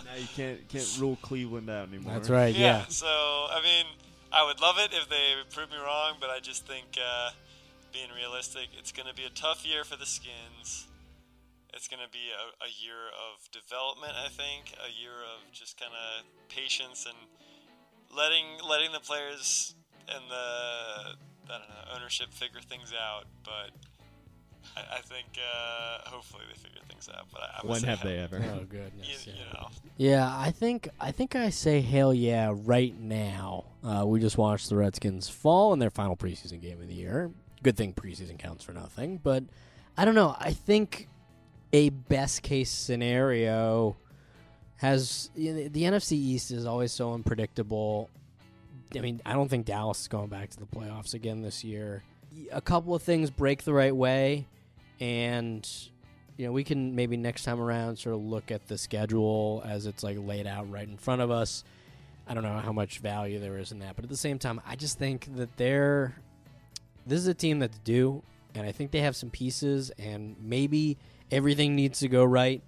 now 0.04 0.16
you 0.16 0.28
can't 0.34 0.68
can't 0.68 0.98
rule 0.98 1.18
Cleveland 1.22 1.70
out 1.70 1.88
anymore. 1.88 2.14
That's 2.14 2.30
right. 2.30 2.54
Yeah. 2.54 2.86
So 2.88 3.06
I 3.06 3.60
mean, 3.62 3.86
I 4.32 4.44
would 4.44 4.60
love 4.60 4.76
it 4.78 4.90
if 4.92 5.08
they 5.08 5.34
prove 5.52 5.70
me 5.70 5.76
wrong, 5.76 6.14
but 6.20 6.30
I 6.30 6.40
just 6.40 6.66
think, 6.66 6.98
uh, 6.98 7.30
being 7.92 8.10
realistic, 8.10 8.70
it's 8.76 8.90
going 8.90 9.06
to 9.06 9.14
be 9.14 9.24
a 9.24 9.30
tough 9.30 9.64
year 9.64 9.84
for 9.84 9.96
the 9.96 10.04
Skins. 10.04 10.88
It's 11.72 11.86
going 11.86 12.02
to 12.04 12.10
be 12.10 12.34
a, 12.34 12.64
a 12.64 12.70
year 12.82 13.06
of 13.14 13.50
development, 13.52 14.12
I 14.18 14.28
think, 14.28 14.74
a 14.82 14.90
year 14.90 15.14
of 15.14 15.52
just 15.52 15.78
kind 15.78 15.92
of 15.92 16.24
patience 16.48 17.06
and 17.06 17.16
letting 18.10 18.44
letting 18.68 18.92
the 18.92 19.00
players 19.00 19.74
and 20.08 20.22
the 20.28 21.14
I 21.48 21.58
don't 21.58 21.68
know 21.68 21.96
ownership 21.96 22.32
figure 22.32 22.60
things 22.60 22.92
out. 22.92 23.24
But 23.44 23.70
I, 24.76 24.96
I 24.96 25.00
think 25.00 25.26
uh, 25.38 26.08
hopefully 26.08 26.42
they 26.48 26.58
figure 26.58 26.80
things 26.88 27.08
out. 27.14 27.26
But 27.32 27.42
I, 27.42 27.60
I 27.62 27.66
When 27.66 27.82
have 27.84 28.02
they 28.02 28.18
ever? 28.18 28.36
Oh 28.36 28.60
You, 28.60 28.66
goodness. 28.66 29.26
you 29.26 29.32
yeah. 29.36 29.52
know, 29.52 29.68
Yeah, 29.96 30.34
I 30.38 30.50
think 30.50 30.88
I 31.00 31.10
think 31.12 31.36
I 31.36 31.50
say 31.50 31.80
hell 31.80 32.12
yeah 32.14 32.52
right 32.52 32.98
now. 32.98 33.64
Uh, 33.82 34.04
we 34.06 34.20
just 34.20 34.38
watched 34.38 34.68
the 34.68 34.76
Redskins 34.76 35.28
fall 35.28 35.72
in 35.72 35.78
their 35.78 35.90
final 35.90 36.16
preseason 36.16 36.60
game 36.60 36.80
of 36.80 36.88
the 36.88 36.94
year. 36.94 37.30
Good 37.62 37.76
thing 37.76 37.92
preseason 37.94 38.38
counts 38.38 38.64
for 38.64 38.72
nothing, 38.72 39.18
but 39.22 39.44
I 39.96 40.04
don't 40.04 40.14
know. 40.14 40.36
I 40.38 40.52
think 40.52 41.08
a 41.72 41.88
best 41.90 42.42
case 42.42 42.70
scenario 42.70 43.96
has 44.76 45.30
you 45.34 45.52
know, 45.52 45.68
the 45.68 45.82
NFC 45.84 46.12
East 46.12 46.50
is 46.50 46.66
always 46.66 46.92
so 46.92 47.12
unpredictable. 47.14 48.10
I 48.96 49.00
mean, 49.00 49.20
I 49.24 49.32
don't 49.32 49.48
think 49.48 49.66
Dallas 49.66 50.02
is 50.02 50.08
going 50.08 50.28
back 50.28 50.50
to 50.50 50.58
the 50.58 50.66
playoffs 50.66 51.14
again 51.14 51.42
this 51.42 51.64
year. 51.64 52.02
A 52.52 52.60
couple 52.60 52.94
of 52.94 53.02
things 53.02 53.30
break 53.30 53.64
the 53.64 53.72
right 53.72 53.94
way, 53.94 54.46
and 55.00 55.68
you 56.36 56.46
know, 56.46 56.52
we 56.52 56.64
can 56.64 56.94
maybe 56.94 57.16
next 57.16 57.44
time 57.44 57.60
around 57.60 57.96
sort 57.98 58.16
of 58.16 58.22
look 58.22 58.50
at 58.50 58.66
the 58.66 58.76
schedule 58.76 59.62
as 59.64 59.86
it's 59.86 60.02
like 60.02 60.18
laid 60.20 60.46
out 60.46 60.70
right 60.70 60.88
in 60.88 60.96
front 60.96 61.22
of 61.22 61.30
us. 61.30 61.64
I 62.26 62.34
don't 62.34 62.42
know 62.42 62.58
how 62.58 62.72
much 62.72 62.98
value 62.98 63.38
there 63.38 63.58
is 63.58 63.70
in 63.70 63.80
that, 63.80 63.96
but 63.96 64.04
at 64.04 64.10
the 64.10 64.16
same 64.16 64.38
time, 64.38 64.60
I 64.66 64.76
just 64.76 64.98
think 64.98 65.28
that 65.36 65.56
they're 65.56 66.16
this 67.06 67.18
is 67.18 67.26
a 67.26 67.34
team 67.34 67.58
that's 67.58 67.78
due, 67.78 68.22
and 68.54 68.66
I 68.66 68.72
think 68.72 68.90
they 68.90 69.00
have 69.00 69.14
some 69.14 69.30
pieces, 69.30 69.90
and 69.98 70.36
maybe 70.40 70.96
everything 71.30 71.76
needs 71.76 72.00
to 72.00 72.08
go 72.08 72.24
right, 72.24 72.62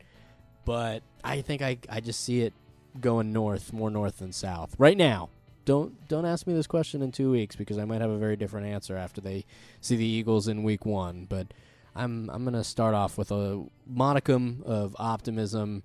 but 0.64 1.02
I 1.24 1.40
think 1.40 1.62
I 1.62 1.78
I 1.88 2.00
just 2.00 2.20
see 2.20 2.42
it 2.42 2.52
going 3.00 3.32
north, 3.32 3.72
more 3.72 3.90
north 3.90 4.18
than 4.18 4.32
south 4.32 4.74
right 4.78 4.96
now. 4.96 5.30
Don't 5.66 6.08
don't 6.08 6.24
ask 6.24 6.46
me 6.46 6.54
this 6.54 6.66
question 6.66 7.02
in 7.02 7.12
two 7.12 7.30
weeks 7.30 7.56
because 7.56 7.76
I 7.76 7.84
might 7.84 8.00
have 8.00 8.10
a 8.10 8.16
very 8.16 8.36
different 8.36 8.68
answer 8.68 8.96
after 8.96 9.20
they 9.20 9.44
see 9.82 9.96
the 9.96 10.06
Eagles 10.06 10.48
in 10.48 10.62
Week 10.62 10.86
One, 10.86 11.26
but. 11.28 11.48
I'm 11.96 12.28
I'm 12.28 12.44
gonna 12.44 12.62
start 12.62 12.94
off 12.94 13.16
with 13.16 13.30
a 13.32 13.64
modicum 13.86 14.62
of 14.66 14.94
optimism, 14.98 15.82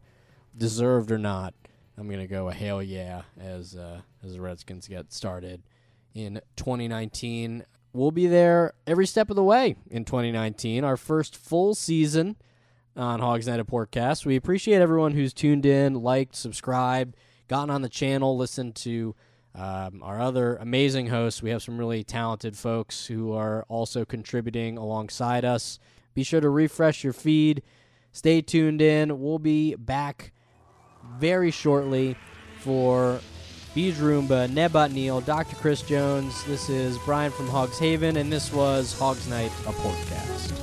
deserved 0.57 1.09
or 1.09 1.17
not. 1.17 1.53
I'm 1.97 2.09
gonna 2.09 2.27
go 2.27 2.49
a 2.49 2.53
hail 2.53 2.83
yeah 2.83 3.21
as 3.39 3.75
uh, 3.75 4.01
as 4.23 4.33
the 4.33 4.41
Redskins 4.41 4.87
get 4.87 5.13
started 5.13 5.63
in 6.13 6.41
2019. 6.57 7.65
We'll 7.93 8.11
be 8.11 8.27
there 8.27 8.73
every 8.85 9.05
step 9.07 9.29
of 9.29 9.35
the 9.35 9.43
way 9.43 9.75
in 9.89 10.03
2019. 10.05 10.83
Our 10.83 10.97
first 10.97 11.35
full 11.35 11.75
season 11.75 12.35
on 12.95 13.19
Hogs 13.21 13.47
Night 13.47 13.59
of 13.59 13.67
Porkcast. 13.67 14.25
We 14.25 14.35
appreciate 14.35 14.81
everyone 14.81 15.13
who's 15.13 15.33
tuned 15.33 15.65
in, 15.65 15.95
liked, 15.95 16.35
subscribed, 16.35 17.15
gotten 17.47 17.69
on 17.69 17.81
the 17.81 17.89
channel, 17.89 18.35
listened 18.35 18.75
to 18.77 19.15
um, 19.55 20.01
our 20.03 20.19
other 20.19 20.55
amazing 20.57 21.07
hosts. 21.07 21.41
We 21.41 21.49
have 21.49 21.63
some 21.63 21.77
really 21.77 22.03
talented 22.03 22.57
folks 22.57 23.07
who 23.07 23.33
are 23.33 23.65
also 23.67 24.05
contributing 24.05 24.77
alongside 24.77 25.43
us. 25.43 25.79
Be 26.13 26.23
sure 26.23 26.41
to 26.41 26.49
refresh 26.49 27.03
your 27.03 27.13
feed. 27.13 27.61
Stay 28.11 28.41
tuned 28.41 28.81
in. 28.81 29.21
We'll 29.21 29.39
be 29.39 29.75
back 29.75 30.31
very 31.17 31.51
shortly 31.51 32.15
for 32.59 33.19
Beej 33.75 33.93
Roomba, 33.93 34.51
Nebat 34.51 34.91
Neal, 34.91 35.21
Dr. 35.21 35.55
Chris 35.55 35.81
Jones. 35.81 36.43
This 36.45 36.69
is 36.69 36.97
Brian 37.05 37.31
from 37.31 37.47
Hogs 37.47 37.79
Haven, 37.79 38.17
and 38.17 38.31
this 38.31 38.51
was 38.51 38.97
Hogs 38.97 39.27
Night, 39.29 39.51
a 39.65 39.71
Porkcast. 39.71 40.60